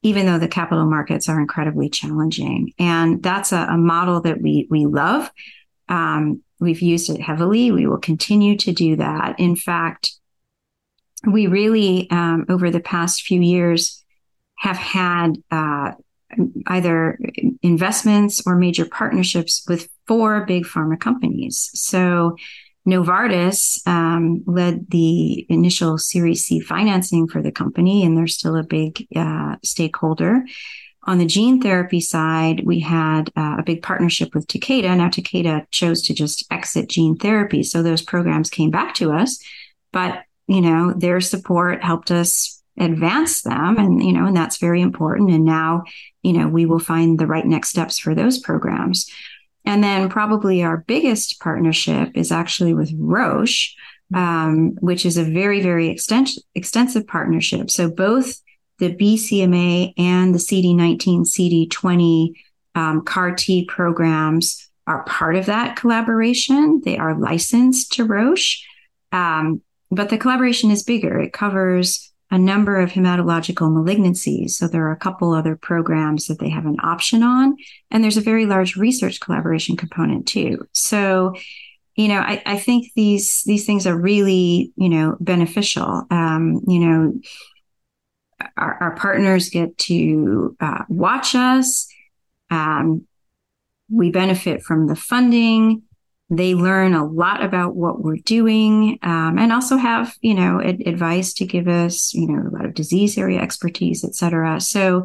even 0.06 0.24
though 0.24 0.38
the 0.38 0.46
capital 0.46 0.86
markets 0.86 1.28
are 1.28 1.40
incredibly 1.40 1.88
challenging. 1.88 2.72
And 2.78 3.20
that's 3.20 3.50
a, 3.50 3.66
a 3.70 3.76
model 3.76 4.20
that 4.20 4.40
we 4.40 4.68
we 4.70 4.86
love. 4.86 5.28
Um, 5.88 6.44
we've 6.60 6.80
used 6.80 7.10
it 7.10 7.20
heavily. 7.20 7.72
We 7.72 7.88
will 7.88 7.98
continue 7.98 8.56
to 8.58 8.72
do 8.72 8.94
that. 8.96 9.40
In 9.40 9.56
fact, 9.56 10.12
we 11.26 11.48
really 11.48 12.08
um, 12.10 12.46
over 12.48 12.70
the 12.70 12.80
past 12.80 13.22
few 13.22 13.40
years 13.40 14.04
have 14.58 14.76
had 14.76 15.42
uh, 15.50 15.92
either 16.68 17.18
investments 17.62 18.42
or 18.46 18.54
major 18.54 18.86
partnerships 18.86 19.64
with 19.68 19.88
four 20.06 20.46
big 20.46 20.66
pharma 20.66 20.98
companies. 20.98 21.68
So 21.74 22.36
Novartis 22.86 23.86
um, 23.86 24.44
led 24.46 24.90
the 24.90 25.46
initial 25.48 25.98
Series 25.98 26.44
C 26.44 26.60
financing 26.60 27.26
for 27.26 27.42
the 27.42 27.50
company, 27.50 28.04
and 28.04 28.16
they're 28.16 28.26
still 28.26 28.56
a 28.56 28.62
big 28.62 29.06
uh, 29.16 29.56
stakeholder. 29.64 30.44
On 31.04 31.18
the 31.18 31.26
gene 31.26 31.60
therapy 31.60 32.00
side, 32.00 32.64
we 32.64 32.80
had 32.80 33.30
uh, 33.36 33.56
a 33.58 33.62
big 33.64 33.82
partnership 33.82 34.34
with 34.34 34.46
Takeda. 34.46 34.96
Now, 34.96 35.08
Takeda 35.08 35.66
chose 35.70 36.02
to 36.02 36.14
just 36.14 36.44
exit 36.50 36.88
gene 36.88 37.16
therapy, 37.16 37.62
so 37.62 37.82
those 37.82 38.02
programs 38.02 38.50
came 38.50 38.70
back 38.70 38.94
to 38.94 39.12
us. 39.12 39.38
But 39.92 40.22
you 40.46 40.60
know, 40.60 40.92
their 40.92 41.20
support 41.20 41.82
helped 41.82 42.10
us 42.10 42.62
advance 42.78 43.42
them 43.42 43.78
and 43.78 44.02
you 44.02 44.12
know 44.12 44.26
and 44.26 44.36
that's 44.36 44.58
very 44.58 44.82
important 44.82 45.30
and 45.30 45.44
now 45.46 45.82
you 46.22 46.32
know 46.32 46.46
we 46.46 46.66
will 46.66 46.78
find 46.78 47.18
the 47.18 47.26
right 47.26 47.46
next 47.46 47.70
steps 47.70 47.98
for 47.98 48.14
those 48.14 48.38
programs 48.38 49.10
and 49.66 49.82
then 49.82 50.08
probably 50.08 50.62
our 50.62 50.78
biggest 50.78 51.40
partnership 51.40 52.10
is 52.14 52.32
actually 52.32 52.72
with 52.72 52.92
roche 52.96 53.74
um, 54.14 54.76
which 54.80 55.04
is 55.04 55.16
a 55.16 55.24
very 55.24 55.60
very 55.60 55.88
extensive 55.88 56.42
extensive 56.54 57.06
partnership. 57.06 57.70
So 57.70 57.90
both 57.90 58.40
the 58.78 58.94
bcma 58.94 59.92
and 59.98 60.34
the 60.34 60.38
cd19 60.38 61.22
cd20 61.26 62.32
um, 62.74 63.02
car 63.02 63.34
t 63.34 63.64
programs 63.64 64.68
are 64.86 65.02
part 65.04 65.34
of 65.34 65.46
that 65.46 65.74
collaboration. 65.74 66.80
They 66.84 66.96
are 66.96 67.18
licensed 67.18 67.92
to 67.94 68.04
roche 68.04 68.64
um, 69.12 69.62
but 69.90 70.08
the 70.08 70.18
collaboration 70.18 70.70
is 70.70 70.82
bigger. 70.82 71.18
It 71.18 71.32
covers 71.32 72.12
a 72.36 72.38
number 72.38 72.78
of 72.78 72.92
hematological 72.92 73.70
malignancies. 73.70 74.50
So 74.50 74.68
there 74.68 74.86
are 74.86 74.92
a 74.92 74.98
couple 74.98 75.32
other 75.32 75.56
programs 75.56 76.26
that 76.26 76.38
they 76.38 76.50
have 76.50 76.66
an 76.66 76.76
option 76.82 77.22
on. 77.22 77.56
And 77.90 78.04
there's 78.04 78.18
a 78.18 78.20
very 78.32 78.44
large 78.44 78.76
research 78.76 79.20
collaboration 79.20 79.74
component 79.74 80.28
too. 80.28 80.68
So, 80.72 81.34
you 81.94 82.08
know, 82.08 82.20
I, 82.20 82.42
I 82.44 82.58
think 82.58 82.92
these 82.94 83.42
these 83.44 83.64
things 83.64 83.86
are 83.86 83.96
really, 83.96 84.70
you 84.76 84.90
know, 84.90 85.16
beneficial. 85.18 86.04
Um, 86.10 86.60
you 86.68 86.80
know, 86.80 87.20
our, 88.58 88.74
our 88.82 88.94
partners 88.96 89.48
get 89.48 89.78
to 89.78 90.54
uh, 90.60 90.84
watch 90.90 91.34
us. 91.34 91.88
Um, 92.50 93.06
we 93.90 94.10
benefit 94.10 94.62
from 94.62 94.88
the 94.88 94.96
funding 94.96 95.84
they 96.28 96.54
learn 96.54 96.94
a 96.94 97.06
lot 97.06 97.44
about 97.44 97.76
what 97.76 98.02
we're 98.02 98.16
doing 98.16 98.98
um, 99.02 99.38
and 99.38 99.52
also 99.52 99.76
have 99.76 100.14
you 100.20 100.34
know 100.34 100.60
ad- 100.60 100.82
advice 100.86 101.32
to 101.34 101.46
give 101.46 101.68
us 101.68 102.12
you 102.14 102.26
know 102.26 102.48
a 102.48 102.50
lot 102.50 102.64
of 102.64 102.74
disease 102.74 103.16
area 103.16 103.40
expertise 103.40 104.04
et 104.04 104.14
cetera. 104.14 104.60
So 104.60 105.04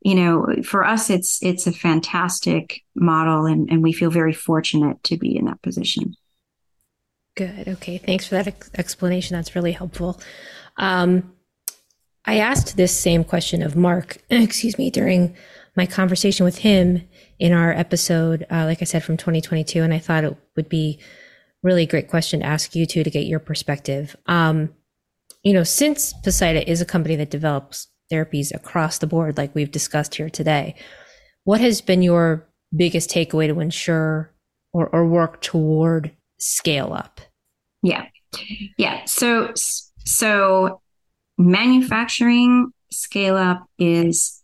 you 0.00 0.14
know 0.14 0.46
for 0.64 0.84
us 0.84 1.10
it's 1.10 1.42
it's 1.42 1.66
a 1.66 1.72
fantastic 1.72 2.82
model 2.94 3.46
and, 3.46 3.68
and 3.70 3.82
we 3.82 3.92
feel 3.92 4.10
very 4.10 4.32
fortunate 4.32 5.02
to 5.04 5.16
be 5.16 5.36
in 5.36 5.44
that 5.46 5.62
position. 5.62 6.14
Good. 7.34 7.66
Okay. 7.66 7.96
Thanks 7.96 8.26
for 8.26 8.34
that 8.34 8.46
ex- 8.46 8.70
explanation. 8.74 9.36
That's 9.36 9.54
really 9.54 9.72
helpful. 9.72 10.20
Um, 10.76 11.34
i 12.24 12.38
asked 12.38 12.76
this 12.76 12.96
same 12.96 13.24
question 13.24 13.62
of 13.62 13.76
mark 13.76 14.18
excuse 14.30 14.78
me 14.78 14.90
during 14.90 15.34
my 15.76 15.86
conversation 15.86 16.44
with 16.44 16.58
him 16.58 17.02
in 17.38 17.52
our 17.52 17.72
episode, 17.72 18.46
uh, 18.50 18.64
like 18.64 18.82
I 18.82 18.84
said, 18.84 19.02
from 19.02 19.16
2022. 19.16 19.82
And 19.82 19.92
I 19.92 19.98
thought 19.98 20.24
it 20.24 20.36
would 20.56 20.68
be 20.68 21.00
really 21.62 21.84
a 21.84 21.88
great 21.88 22.08
question 22.08 22.40
to 22.40 22.46
ask 22.46 22.74
you 22.74 22.86
too 22.86 23.04
to 23.04 23.10
get 23.10 23.26
your 23.26 23.38
perspective. 23.38 24.16
Um, 24.26 24.70
you 25.42 25.52
know, 25.52 25.64
since 25.64 26.12
Poseida 26.24 26.68
is 26.70 26.80
a 26.80 26.86
company 26.86 27.16
that 27.16 27.30
develops 27.30 27.88
therapies 28.12 28.54
across 28.54 28.98
the 28.98 29.06
board, 29.06 29.36
like 29.36 29.54
we've 29.54 29.70
discussed 29.70 30.14
here 30.14 30.30
today, 30.30 30.74
what 31.44 31.60
has 31.60 31.80
been 31.80 32.02
your 32.02 32.48
biggest 32.74 33.10
takeaway 33.10 33.48
to 33.48 33.60
ensure 33.60 34.32
or, 34.72 34.88
or 34.88 35.06
work 35.06 35.40
toward 35.40 36.12
scale 36.38 36.92
up? 36.92 37.20
Yeah. 37.82 38.06
Yeah. 38.78 39.04
So, 39.04 39.52
so 40.04 40.80
manufacturing 41.38 42.72
scale 42.90 43.36
up 43.36 43.66
is 43.78 44.42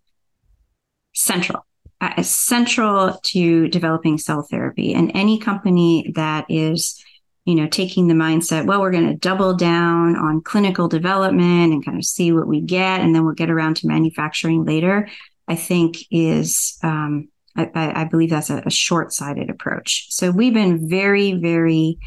central 1.15 1.65
uh, 2.01 2.23
central 2.23 3.19
to 3.25 3.69
developing 3.69 4.19
cell 4.19 4.43
therapy. 4.43 4.95
And 4.95 5.11
any 5.15 5.39
company 5.39 6.13
that 6.15 6.47
is, 6.49 7.03
you 7.45 7.55
know, 7.55 7.67
taking 7.67 8.09
the 8.09 8.15
mindset, 8.15 8.67
well, 8.67 8.81
we're 8.81 8.93
going 8.93 9.09
to 9.09 9.17
double 9.17 9.55
down 9.55 10.17
on 10.17 10.43
clinical 10.43 10.89
development 10.89 11.73
and 11.73 11.85
kind 11.85 11.99
of 11.99 12.05
see 12.05 12.33
what 12.33 12.47
we 12.47 12.61
get, 12.61 13.01
and 13.01 13.15
then 13.15 13.25
we'll 13.25 13.35
get 13.35 13.51
around 13.51 13.77
to 13.77 13.87
manufacturing 13.87 14.65
later. 14.65 15.09
I 15.49 15.57
think 15.57 15.97
is 16.11 16.79
um, 16.83 17.29
I, 17.57 18.03
I 18.03 18.05
believe 18.05 18.31
that's 18.31 18.51
a, 18.51 18.63
a 18.65 18.71
short 18.71 19.13
sighted 19.13 19.51
approach. 19.51 20.07
So 20.11 20.31
we've 20.31 20.55
been 20.55 20.89
very, 20.89 21.35
very 21.35 21.99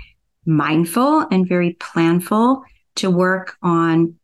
mindful 0.45 1.27
and 1.31 1.47
very 1.47 1.73
planful 1.73 2.63
to 2.95 3.09
work 3.09 3.57
on 3.61 4.15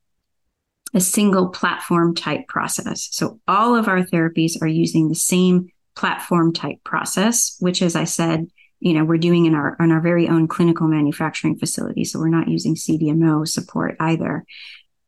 a 0.97 0.99
single 0.99 1.49
platform 1.49 2.15
type 2.15 2.47
process. 2.47 3.07
So 3.11 3.39
all 3.47 3.75
of 3.75 3.87
our 3.87 4.01
therapies 4.01 4.59
are 4.61 4.67
using 4.67 5.07
the 5.07 5.15
same 5.15 5.71
platform 5.95 6.53
type 6.53 6.83
process, 6.83 7.55
which, 7.59 7.83
as 7.83 7.95
I 7.95 8.03
said, 8.03 8.47
you 8.79 8.93
know, 8.93 9.05
we're 9.05 9.19
doing 9.19 9.45
in 9.45 9.53
our 9.53 9.77
in 9.79 9.91
our 9.91 10.01
very 10.01 10.27
own 10.27 10.47
clinical 10.47 10.87
manufacturing 10.87 11.57
facility. 11.57 12.03
So 12.03 12.17
we're 12.17 12.29
not 12.29 12.47
using 12.47 12.73
CDMO 12.73 13.47
support 13.47 13.95
either. 13.99 14.43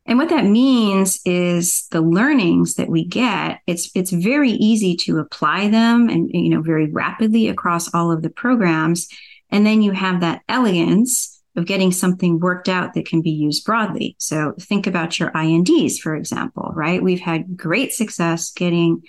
And 0.06 0.20
what 0.20 0.30
that 0.30 0.46
means 0.46 1.20
is 1.26 1.88
the 1.90 2.02
learnings 2.02 2.76
that 2.76 2.90
we 2.90 3.06
get, 3.06 3.60
it's 3.66 3.90
it's 3.96 4.12
very 4.12 4.52
easy 4.52 4.96
to 4.98 5.18
apply 5.18 5.70
them 5.70 6.08
and 6.08 6.30
you 6.32 6.50
know 6.50 6.62
very 6.62 6.92
rapidly 6.92 7.48
across 7.48 7.92
all 7.96 8.12
of 8.12 8.22
the 8.22 8.30
programs. 8.30 9.08
And 9.50 9.66
then 9.66 9.82
you 9.82 9.92
have 9.92 10.22
that 10.22 10.44
elegance 10.48 11.39
of 11.56 11.66
getting 11.66 11.92
something 11.92 12.40
worked 12.40 12.70
out 12.70 12.94
that 12.94 13.08
can 13.08 13.22
be 13.22 13.32
used 13.32 13.66
broadly. 13.66 14.16
So 14.20 14.54
think 14.60 14.88
about 14.88 15.20
your 15.20 15.32
INDs, 15.36 16.00
for 16.00 16.16
example, 16.16 16.72
right? 16.76 17.02
We've 17.02 17.20
had 17.20 17.58
great 17.58 17.94
success 17.94 18.52
getting 18.52 19.04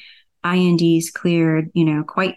INDs 0.44 1.11
cleared, 1.11 1.70
you 1.74 1.85
know, 1.85 2.03
quite 2.03 2.37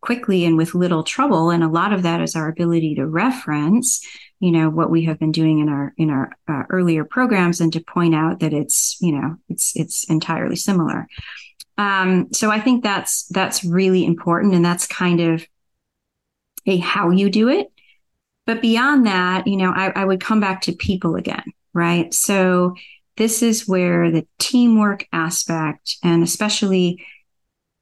quickly 0.00 0.44
and 0.44 0.56
with 0.56 0.74
little 0.74 1.02
trouble. 1.02 1.50
And 1.50 1.62
a 1.62 1.68
lot 1.68 1.92
of 1.92 2.02
that 2.04 2.20
is 2.20 2.36
our 2.36 2.48
ability 2.48 2.94
to 2.94 3.06
reference, 3.06 4.04
you 4.38 4.50
know, 4.50 4.70
what 4.70 4.90
we 4.90 5.04
have 5.04 5.18
been 5.18 5.32
doing 5.32 5.58
in 5.58 5.68
our 5.68 5.92
in 5.96 6.10
our 6.10 6.30
uh, 6.48 6.62
earlier 6.70 7.04
programs 7.04 7.60
and 7.60 7.72
to 7.72 7.80
point 7.80 8.14
out 8.14 8.40
that 8.40 8.52
it's, 8.52 8.96
you 9.00 9.12
know, 9.12 9.36
it's 9.48 9.72
it's 9.76 10.08
entirely 10.08 10.56
similar. 10.56 11.06
Um, 11.76 12.28
so 12.32 12.50
I 12.50 12.60
think 12.60 12.82
that's 12.82 13.26
that's 13.28 13.64
really 13.64 14.04
important, 14.04 14.54
and 14.54 14.64
that's 14.64 14.86
kind 14.86 15.20
of 15.20 15.46
a 16.66 16.76
how 16.76 17.10
you 17.10 17.30
do 17.30 17.48
it. 17.48 17.72
But 18.50 18.62
beyond 18.62 19.06
that, 19.06 19.46
you 19.46 19.56
know, 19.56 19.70
I, 19.70 19.92
I 19.94 20.04
would 20.04 20.20
come 20.20 20.40
back 20.40 20.62
to 20.62 20.72
people 20.72 21.14
again, 21.14 21.44
right? 21.72 22.12
So 22.12 22.74
this 23.16 23.44
is 23.44 23.68
where 23.68 24.10
the 24.10 24.26
teamwork 24.40 25.06
aspect 25.12 25.98
and 26.02 26.24
especially 26.24 27.06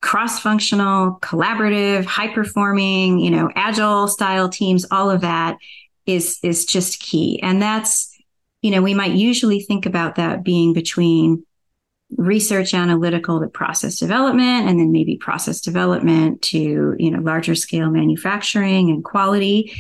cross-functional, 0.03 1.21
collaborative, 1.23 2.05
high-performing, 2.05 3.19
you 3.19 3.31
know, 3.31 3.51
agile 3.55 4.09
style 4.09 4.51
teams, 4.51 4.85
all 4.91 5.09
of 5.09 5.23
that 5.23 5.57
is 6.05 6.39
is 6.43 6.67
just 6.67 7.01
key. 7.01 7.41
And 7.43 7.63
that's, 7.63 8.15
you 8.61 8.71
know, 8.71 8.83
we 8.83 8.93
might 8.93 9.13
usually 9.13 9.61
think 9.61 9.87
about 9.87 10.17
that 10.17 10.45
being 10.45 10.75
between 10.75 11.47
research 12.19 12.75
analytical 12.75 13.41
to 13.41 13.49
process 13.49 13.99
development 13.99 14.69
and 14.69 14.79
then 14.79 14.93
maybe 14.93 15.17
process 15.17 15.63
development 15.63 16.43
to, 16.43 16.95
you 16.99 17.11
know, 17.11 17.21
larger 17.21 17.55
scale 17.55 17.89
manufacturing 17.89 18.91
and 18.91 19.03
quality. 19.03 19.73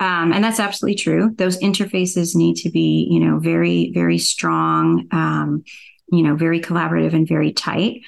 Um, 0.00 0.32
and 0.32 0.42
that's 0.42 0.60
absolutely 0.60 0.96
true. 0.96 1.34
Those 1.36 1.58
interfaces 1.58 2.34
need 2.34 2.56
to 2.56 2.70
be, 2.70 3.08
you 3.10 3.20
know, 3.20 3.38
very, 3.38 3.92
very 3.94 4.18
strong, 4.18 5.06
um, 5.12 5.64
you 6.10 6.22
know, 6.22 6.34
very 6.34 6.60
collaborative 6.60 7.14
and 7.14 7.28
very 7.28 7.52
tight. 7.52 8.02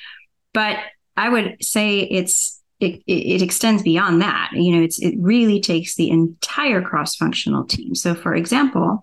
But 0.53 0.79
I 1.17 1.29
would 1.29 1.57
say 1.63 2.01
it's 2.01 2.61
it, 2.79 3.03
it, 3.07 3.41
extends 3.41 3.83
beyond 3.83 4.21
that. 4.21 4.51
You 4.53 4.77
know, 4.77 4.83
it's 4.83 4.99
it 4.99 5.15
really 5.19 5.61
takes 5.61 5.95
the 5.95 6.11
entire 6.11 6.83
cross-functional 6.83 7.65
team. 7.65 7.95
So, 7.95 8.15
for 8.15 8.35
example, 8.35 9.01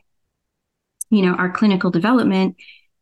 you 1.10 1.24
know, 1.24 1.34
our 1.34 1.52
clinical 1.52 1.90
development 1.90 2.56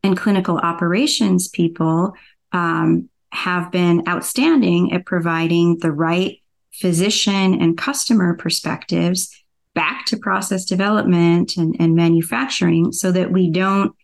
and 0.04 0.18
clinical 0.18 0.58
operations 0.58 1.50
people 1.50 2.14
um, 2.54 3.10
have 3.32 3.72
been 3.72 4.04
outstanding 4.08 4.94
at 4.94 5.06
providing 5.06 5.80
the 5.80 5.92
right 5.92 6.38
physician 6.72 7.62
and 7.62 7.78
customer 7.78 8.36
perspectives 8.36 9.41
back 9.74 10.06
to 10.06 10.18
process 10.18 10.66
development 10.66 11.58
and, 11.58 11.76
and 11.80 11.96
manufacturing 11.96 12.92
so 12.92 13.12
that 13.12 13.32
we 13.32 13.50
don't 13.50 13.96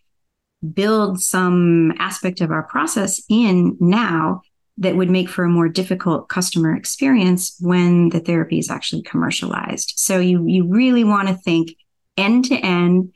build 0.72 1.20
some 1.20 1.92
aspect 1.98 2.40
of 2.40 2.50
our 2.50 2.64
process 2.64 3.22
in 3.28 3.76
now 3.80 4.42
that 4.78 4.96
would 4.96 5.10
make 5.10 5.28
for 5.28 5.44
a 5.44 5.48
more 5.48 5.68
difficult 5.68 6.28
customer 6.28 6.74
experience 6.74 7.56
when 7.60 8.08
the 8.10 8.20
therapy 8.20 8.58
is 8.58 8.70
actually 8.70 9.02
commercialized. 9.02 9.94
So 9.96 10.18
you 10.20 10.46
you 10.46 10.66
really 10.68 11.04
want 11.04 11.28
to 11.28 11.34
think 11.34 11.74
end 12.16 12.46
to 12.46 12.56
end 12.56 13.12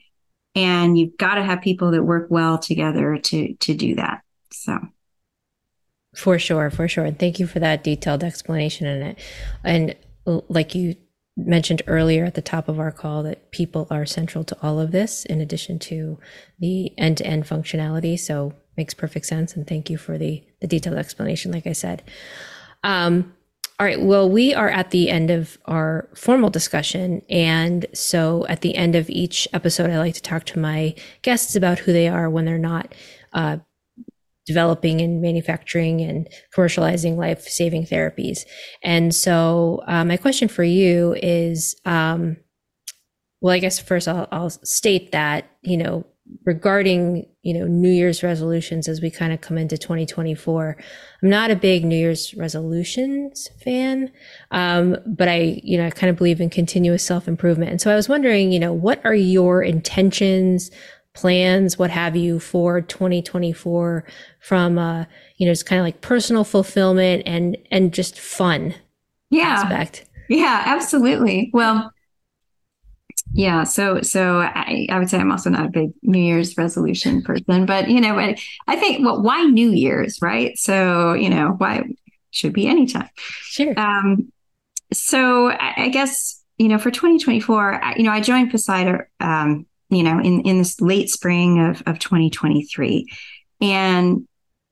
and 0.55 0.99
you've 0.99 1.17
got 1.17 1.37
to 1.37 1.43
have 1.43 1.62
people 1.62 1.93
that 1.93 2.03
work 2.03 2.27
well 2.31 2.59
together 2.59 3.17
to 3.17 3.55
to 3.55 3.75
do 3.75 3.95
that. 3.97 4.23
So 4.51 4.79
for 6.15 6.38
sure, 6.38 6.71
for 6.71 6.88
sure. 6.88 7.05
And 7.05 7.19
thank 7.19 7.38
you 7.41 7.47
for 7.47 7.61
that 7.61 7.85
detailed 7.85 8.23
explanation 8.23 8.87
in 8.87 9.03
it. 9.03 9.19
And 9.65 9.97
like 10.27 10.75
you 10.75 10.97
mentioned 11.37 11.83
earlier 11.87 12.25
at 12.25 12.35
the 12.35 12.42
top 12.42 12.68
of 12.68 12.79
our 12.79 12.92
call 12.92 13.23
that 13.23 13.51
people 13.51 13.87
are 13.90 14.05
central 14.05 14.45
to 14.45 14.57
all 14.62 14.79
of 14.79 14.90
this 14.92 15.25
in 15.25 15.40
addition 15.40 15.79
to 15.79 16.18
the 16.59 16.92
end-to-end 16.99 17.45
functionality. 17.45 18.18
So 18.18 18.55
makes 18.77 18.95
perfect 18.95 19.27
sense. 19.27 19.57
And 19.57 19.66
thank 19.66 19.90
you 19.90 19.97
for 19.97 20.18
the, 20.18 20.42
the 20.61 20.66
detailed 20.66 20.97
explanation, 20.97 21.53
like 21.53 21.66
I 21.66 21.73
said. 21.73 22.03
Um, 22.85 23.35
all 23.81 23.87
right. 23.87 24.01
Well, 24.01 24.29
we 24.29 24.55
are 24.55 24.68
at 24.68 24.90
the 24.90 25.11
end 25.11 25.31
of 25.31 25.59
our 25.64 26.09
formal 26.14 26.51
discussion. 26.51 27.23
And 27.29 27.87
so 27.95 28.47
at 28.47 28.61
the 28.61 28.77
end 28.77 28.95
of 28.95 29.11
each 29.11 29.49
episode, 29.53 29.90
I 29.90 29.99
like 29.99 30.14
to 30.14 30.23
talk 30.23 30.45
to 30.47 30.59
my 30.59 30.95
guests 31.23 31.57
about 31.57 31.81
who 31.81 31.92
they 31.92 32.09
are 32.09 32.31
when 32.31 32.45
they're 32.45 32.59
not 32.59 32.95
uh, 33.33 33.57
developing 34.46 35.00
and 35.00 35.20
manufacturing 35.20 36.00
and 36.00 36.28
commercializing 36.55 37.16
life 37.16 37.42
saving 37.42 37.85
therapies. 37.85 38.40
And 38.83 39.14
so 39.14 39.83
uh, 39.87 40.05
my 40.05 40.16
question 40.16 40.48
for 40.48 40.64
you 40.64 41.16
is 41.22 41.76
um, 41.85 42.37
well, 43.40 43.52
I 43.52 43.59
guess 43.59 43.78
first 43.78 44.07
I'll, 44.07 44.28
I'll 44.31 44.50
state 44.50 45.12
that, 45.12 45.50
you 45.62 45.76
know, 45.76 46.07
regarding 46.44 47.26
you 47.42 47.52
know 47.52 47.66
new 47.66 47.90
year's 47.90 48.22
resolutions 48.22 48.88
as 48.88 49.00
we 49.00 49.11
kind 49.11 49.33
of 49.33 49.40
come 49.40 49.59
into 49.59 49.76
2024 49.76 50.76
i'm 51.22 51.28
not 51.28 51.50
a 51.50 51.57
big 51.57 51.85
new 51.85 51.96
year's 51.96 52.33
resolutions 52.35 53.48
fan 53.62 54.11
um, 54.52 54.96
but 55.05 55.28
i 55.28 55.61
you 55.62 55.76
know 55.76 55.87
i 55.87 55.90
kind 55.90 56.09
of 56.09 56.16
believe 56.16 56.40
in 56.40 56.48
continuous 56.48 57.05
self-improvement 57.05 57.70
and 57.70 57.81
so 57.81 57.90
i 57.90 57.96
was 57.96 58.09
wondering 58.09 58.52
you 58.52 58.61
know 58.61 58.72
what 58.72 59.05
are 59.05 59.14
your 59.14 59.62
intentions 59.62 60.70
plans 61.14 61.79
what 61.79 61.90
have 61.90 62.16
you 62.16 62.38
for 62.38 62.81
2024 62.81 64.05
from 64.40 64.79
uh 64.79 65.05
you 65.37 65.46
know 65.46 65.53
just 65.53 65.66
kind 65.66 65.79
of 65.79 65.85
like 65.85 66.01
personal 66.01 66.44
fulfillment 66.44 67.22
and 67.27 67.57
and 67.70 67.92
just 67.92 68.18
fun 68.18 68.75
yeah 69.31 69.42
aspect 69.42 70.07
yeah 70.29 70.62
absolutely 70.66 71.51
well 71.53 71.92
yeah, 73.35 73.64
so 73.64 74.03
so 74.03 74.40
I, 74.40 74.87
I 74.90 74.98
would 74.98 75.09
say 75.09 75.18
I'm 75.18 75.31
also 75.31 75.48
not 75.48 75.66
a 75.66 75.70
big 75.70 75.90
New 76.03 76.20
Year's 76.20 76.57
resolution 76.57 77.22
person, 77.22 77.64
but 77.64 77.88
you 77.88 78.01
know, 78.01 78.18
I, 78.18 78.37
I 78.66 78.77
think 78.77 79.05
well, 79.05 79.22
why 79.22 79.44
New 79.44 79.70
Year's, 79.70 80.20
right? 80.20 80.57
So 80.59 81.14
you 81.14 81.31
know, 81.31 81.55
why 81.57 81.85
should 82.31 82.53
be 82.53 82.66
anytime. 82.66 83.09
Sure. 83.16 83.79
Um, 83.79 84.33
so 84.92 85.51
I, 85.51 85.85
I 85.85 85.88
guess 85.88 86.42
you 86.59 86.68
know 86.68 86.79
for 86.79 86.90
2024, 86.90 87.85
I, 87.85 87.94
you 87.96 88.03
know, 88.03 88.12
I 88.12 88.20
joined 88.20 88.51
Poseida, 88.51 89.07
um, 89.20 89.66
you 89.92 90.02
know, 90.02 90.18
in 90.18 90.40
in 90.40 90.59
this 90.59 90.81
late 90.81 91.11
spring 91.11 91.61
of 91.61 91.83
of 91.87 91.98
2023, 91.98 93.07
and 93.61 94.26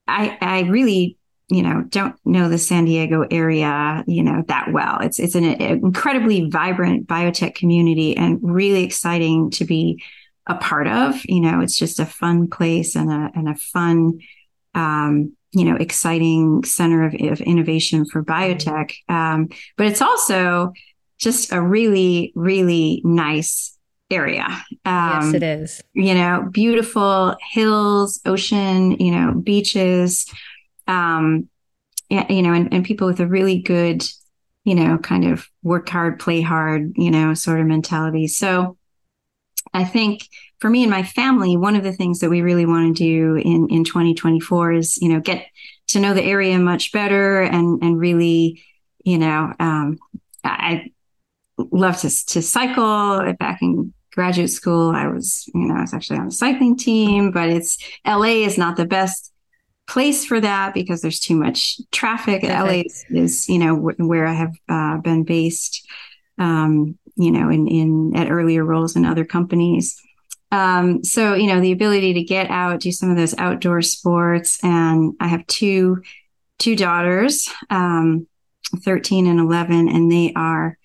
I 0.09 0.39
I 0.41 0.61
really 0.63 1.19
you 1.51 1.63
know 1.63 1.85
don't 1.89 2.17
know 2.25 2.49
the 2.49 2.57
San 2.57 2.87
Diego 2.87 3.27
area 3.31 4.03
you 4.07 4.23
know 4.23 4.43
that 4.49 4.73
well. 4.73 4.99
It's 5.01 5.19
it's 5.19 5.35
an 5.35 5.45
incredibly 5.45 6.49
vibrant 6.49 7.07
biotech 7.07 7.55
community 7.55 8.17
and 8.17 8.39
really 8.43 8.83
exciting 8.83 9.51
to 9.53 9.67
be 9.67 10.03
a 10.47 10.55
part 10.55 10.89
of. 10.89 11.21
You 11.27 11.41
know, 11.41 11.61
it's 11.61 11.79
just 11.79 12.01
a 12.01 12.07
fun 12.07 12.49
place 12.49 12.97
and 12.97 13.11
a 13.11 13.31
and 13.35 13.47
a 13.47 13.57
fun 13.57 14.21
um, 14.75 15.37
you 15.53 15.67
know 15.67 15.77
exciting 15.77 16.65
center 16.65 17.05
of, 17.05 17.15
of 17.15 17.43
innovation 17.43 18.07
for 18.07 18.25
biotech. 18.25 18.95
Um, 19.11 19.51
but 19.77 19.87
it's 19.87 20.01
also 20.01 20.73
just 21.19 21.53
a 21.53 21.61
really 21.61 22.33
really 22.35 23.03
nice 23.05 23.77
area. 24.11 24.47
Um, 24.85 25.33
yes, 25.33 25.35
it 25.35 25.43
is. 25.43 25.83
You 25.95 26.15
know, 26.15 26.49
beautiful 26.51 27.37
hills, 27.53 28.21
ocean, 28.27 28.93
you 28.93 29.13
know, 29.13 29.35
beaches 29.35 30.27
um, 30.91 31.49
you 32.11 32.43
know, 32.43 32.53
and, 32.53 32.73
and 32.75 32.85
people 32.85 33.07
with 33.07 33.21
a 33.21 33.27
really 33.27 33.61
good, 33.61 34.03
you 34.65 34.75
know, 34.75 34.99
kind 34.99 35.25
of 35.25 35.47
work 35.63 35.89
hard, 35.89 36.19
play 36.19 36.41
hard, 36.41 36.93
you 36.97 37.11
know, 37.11 37.35
sort 37.35 37.61
of 37.61 37.67
mentality. 37.67 38.27
So 38.27 38.77
I 39.73 39.85
think 39.85 40.29
for 40.59 40.69
me 40.69 40.83
and 40.83 40.91
my 40.91 41.05
family, 41.05 41.57
one 41.57 41.77
of 41.77 41.85
the 41.85 41.93
things 41.93 42.19
that 42.21 42.31
we 42.31 42.43
really 42.43 42.67
want 42.67 42.97
to 42.97 43.03
do 43.03 43.37
in, 43.37 43.69
in 43.71 43.85
2024 43.85 44.73
is, 44.73 44.99
you 45.01 45.09
know, 45.09 45.21
get 45.21 45.47
to 45.89 46.01
know 46.01 46.13
the 46.13 46.23
area 46.23 46.59
much 46.59 46.91
better 46.91 47.43
and, 47.43 47.83
and 47.83 47.99
really, 47.99 48.63
you 49.05 49.19
know, 49.19 49.53
um, 49.61 49.99
I 50.43 50.91
love 51.57 51.99
to, 51.99 52.27
to 52.27 52.43
cycle 52.43 53.33
back 53.39 53.63
in 53.63 53.93
graduate 54.13 54.51
school. 54.51 54.91
I 54.91 55.07
was, 55.07 55.45
you 55.55 55.67
know, 55.67 55.77
I 55.77 55.83
was 55.83 55.95
actually 55.95 56.19
on 56.19 56.27
the 56.27 56.33
cycling 56.33 56.77
team, 56.77 57.31
but 57.31 57.49
it's 57.49 57.79
LA 58.07 58.45
is 58.45 58.59
not 58.59 58.77
the 58.77 58.87
best 58.87 59.33
place 59.87 60.25
for 60.25 60.41
that 60.41 60.73
because 60.73 61.03
there's 61.03 61.21
too 61.21 61.37
much 61.37 61.81
traffic. 61.91 62.43
Perfect. 62.43 63.05
LA 63.11 63.21
is, 63.23 63.49
you 63.49 63.59
know, 63.59 63.77
w- 63.77 64.07
where 64.07 64.27
I 64.27 64.33
have 64.33 64.55
uh, 64.69 64.99
been 64.99 65.25
based, 65.25 65.87
um, 66.39 66.99
you 67.17 67.31
know, 67.31 67.51
in, 67.51 67.67
in 67.67 68.13
at 68.17 68.31
earlier 68.31 68.65
roles 68.65 68.97
in 68.97 69.05
other 69.05 69.25
companies. 69.25 70.01
Um, 70.53 71.05
so, 71.05 71.35
you 71.35 71.47
know, 71.47 71.61
the 71.61 71.73
ability 71.73 72.15
to 72.15 72.23
get 72.23 72.51
out, 72.51 72.81
do 72.81 72.93
some 72.93 73.11
of 73.11 73.17
those 73.17 73.37
outdoor 73.39 73.83
sports. 73.83 74.59
And 74.63 75.15
I 75.21 75.29
have 75.29 75.47
two, 75.47 76.03
two 76.59 76.77
daughters, 76.77 77.49
um, 77.69 78.27
13 78.85 79.27
and 79.27 79.41
11, 79.41 79.89
and 79.89 80.11
they 80.11 80.33
are 80.35 80.77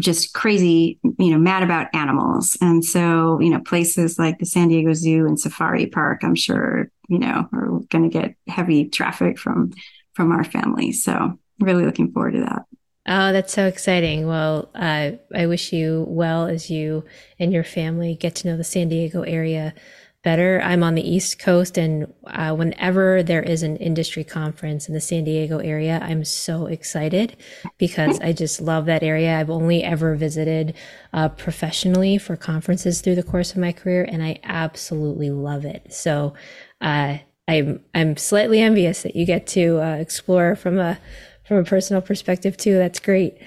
just 0.00 0.32
crazy, 0.32 0.98
you 1.18 1.30
know, 1.30 1.38
mad 1.38 1.62
about 1.62 1.94
animals. 1.94 2.56
And 2.60 2.84
so, 2.84 3.38
you 3.40 3.50
know, 3.50 3.60
places 3.60 4.18
like 4.18 4.38
the 4.38 4.46
San 4.46 4.68
Diego 4.68 4.92
Zoo 4.92 5.26
and 5.26 5.38
Safari 5.38 5.86
Park, 5.86 6.20
I'm 6.22 6.34
sure, 6.34 6.90
you 7.08 7.18
know, 7.18 7.48
are 7.52 7.80
going 7.90 8.02
to 8.02 8.08
get 8.08 8.34
heavy 8.48 8.88
traffic 8.88 9.38
from 9.38 9.72
from 10.14 10.32
our 10.32 10.44
family. 10.44 10.92
So, 10.92 11.38
really 11.60 11.84
looking 11.84 12.12
forward 12.12 12.32
to 12.32 12.40
that. 12.40 12.62
Oh, 13.10 13.32
that's 13.32 13.54
so 13.54 13.66
exciting. 13.66 14.26
Well, 14.26 14.68
uh, 14.74 15.12
I 15.34 15.46
wish 15.46 15.72
you 15.72 16.04
well 16.08 16.46
as 16.46 16.68
you 16.68 17.04
and 17.38 17.52
your 17.52 17.64
family 17.64 18.14
get 18.14 18.34
to 18.36 18.48
know 18.48 18.56
the 18.58 18.64
San 18.64 18.90
Diego 18.90 19.22
area 19.22 19.72
better. 20.22 20.60
I'm 20.62 20.82
on 20.82 20.94
the 20.94 21.08
East 21.08 21.38
Coast, 21.38 21.78
and 21.78 22.12
uh, 22.26 22.54
whenever 22.54 23.22
there 23.22 23.42
is 23.42 23.62
an 23.62 23.76
industry 23.76 24.24
conference 24.24 24.88
in 24.88 24.94
the 24.94 25.00
San 25.00 25.24
Diego 25.24 25.58
area, 25.58 26.00
I'm 26.02 26.24
so 26.24 26.66
excited 26.66 27.36
because 27.78 28.18
I 28.20 28.32
just 28.32 28.60
love 28.60 28.86
that 28.86 29.02
area. 29.02 29.38
I've 29.38 29.50
only 29.50 29.84
ever 29.84 30.16
visited 30.16 30.74
uh, 31.12 31.28
professionally 31.28 32.18
for 32.18 32.36
conferences 32.36 33.00
through 33.00 33.14
the 33.14 33.22
course 33.22 33.52
of 33.52 33.58
my 33.58 33.72
career, 33.72 34.04
and 34.04 34.22
I 34.22 34.40
absolutely 34.42 35.30
love 35.30 35.64
it. 35.64 35.92
So 35.92 36.34
uh, 36.80 37.18
I'm 37.46 37.84
I'm 37.94 38.16
slightly 38.16 38.60
envious 38.60 39.02
that 39.02 39.16
you 39.16 39.24
get 39.24 39.46
to 39.48 39.80
uh, 39.80 39.96
explore 39.96 40.56
from 40.56 40.78
a 40.78 40.98
from 41.46 41.56
a 41.58 41.64
personal 41.64 42.02
perspective 42.02 42.56
too. 42.56 42.76
That's 42.76 43.00
great. 43.00 43.38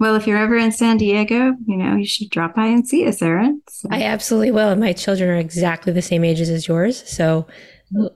Well, 0.00 0.16
if 0.16 0.26
you're 0.26 0.38
ever 0.38 0.56
in 0.56 0.72
San 0.72 0.96
Diego, 0.96 1.52
you 1.66 1.76
know, 1.76 1.94
you 1.94 2.06
should 2.06 2.30
drop 2.30 2.56
by 2.56 2.64
and 2.64 2.88
see 2.88 3.06
us, 3.06 3.20
Erin. 3.20 3.60
So. 3.68 3.90
I 3.92 4.04
absolutely 4.04 4.50
will. 4.50 4.70
And 4.70 4.80
my 4.80 4.94
children 4.94 5.28
are 5.28 5.36
exactly 5.36 5.92
the 5.92 6.00
same 6.00 6.24
ages 6.24 6.48
as 6.48 6.66
yours. 6.66 7.06
So 7.06 7.46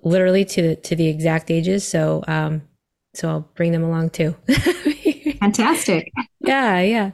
literally 0.02 0.46
to 0.46 0.62
the, 0.62 0.76
to 0.76 0.96
the 0.96 1.08
exact 1.08 1.50
ages. 1.50 1.86
So, 1.86 2.24
um, 2.26 2.62
so 3.12 3.28
I'll 3.28 3.50
bring 3.54 3.72
them 3.72 3.84
along 3.84 4.10
too. 4.10 4.34
Fantastic. 5.40 6.10
yeah, 6.40 6.80
yeah. 6.80 7.10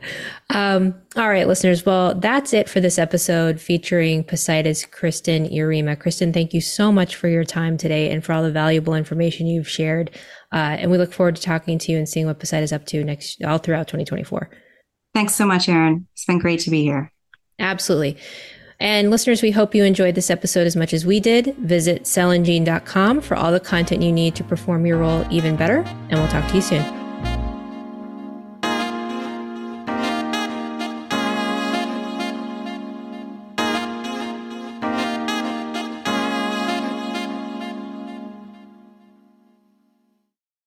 Um, 0.51 0.95
all 1.17 1.29
right, 1.29 1.49
listeners. 1.49 1.85
Well, 1.85 2.15
that's 2.15 2.53
it 2.53 2.69
for 2.69 2.79
this 2.79 2.97
episode 2.97 3.61
featuring 3.61 4.23
Poseida's 4.23 4.87
Kristin 4.87 5.53
Yarema. 5.53 5.97
Kristin, 5.97 6.33
thank 6.33 6.55
you 6.55 6.61
so 6.61 6.93
much 6.93 7.17
for 7.17 7.27
your 7.27 7.45
time 7.45 7.77
today 7.77 8.09
and 8.13 8.25
for 8.25 8.33
all 8.33 8.45
the 8.45 8.53
valuable 8.53 8.95
information 8.95 9.49
you've 9.49 9.69
shared. 9.69 10.13
Uh, 10.53 10.77
and 10.79 10.91
we 10.91 10.99
look 10.99 11.13
forward 11.13 11.37
to 11.37 11.43
talking 11.43 11.79
to 11.79 11.93
you 11.93 11.99
and 11.99 12.09
seeing 12.09 12.27
what 12.27 12.41
Poseida's 12.41 12.73
up 12.73 12.87
to 12.87 13.05
next 13.05 13.43
all 13.45 13.59
throughout 13.59 13.87
2024. 13.89 14.51
Thanks 15.15 15.35
so 15.35 15.47
much, 15.47 15.69
Erin. 15.69 16.07
It's 16.13 16.25
been 16.25 16.39
great 16.39 16.61
to 16.61 16.71
be 16.71 16.83
here. 16.83 17.13
Absolutely. 17.59 18.17
And 18.79 19.11
listeners, 19.11 19.43
we 19.43 19.51
hope 19.51 19.75
you 19.75 19.85
enjoyed 19.85 20.15
this 20.15 20.31
episode 20.31 20.67
as 20.67 20.75
much 20.75 20.95
as 20.95 21.05
we 21.05 21.21
did. 21.21 21.55
Visit 21.59 22.05
cellandgene.com 22.05 23.21
for 23.21 23.37
all 23.37 23.53
the 23.53 23.61
content 23.61 24.03
you 24.03 24.13
need 24.13 24.35
to 24.37 24.45
perform 24.45 24.87
your 24.87 24.99
role 24.99 25.27
even 25.31 25.55
better. 25.57 25.81
And 26.09 26.15
we'll 26.15 26.29
talk 26.29 26.49
to 26.49 26.55
you 26.55 26.63
soon. 26.63 27.10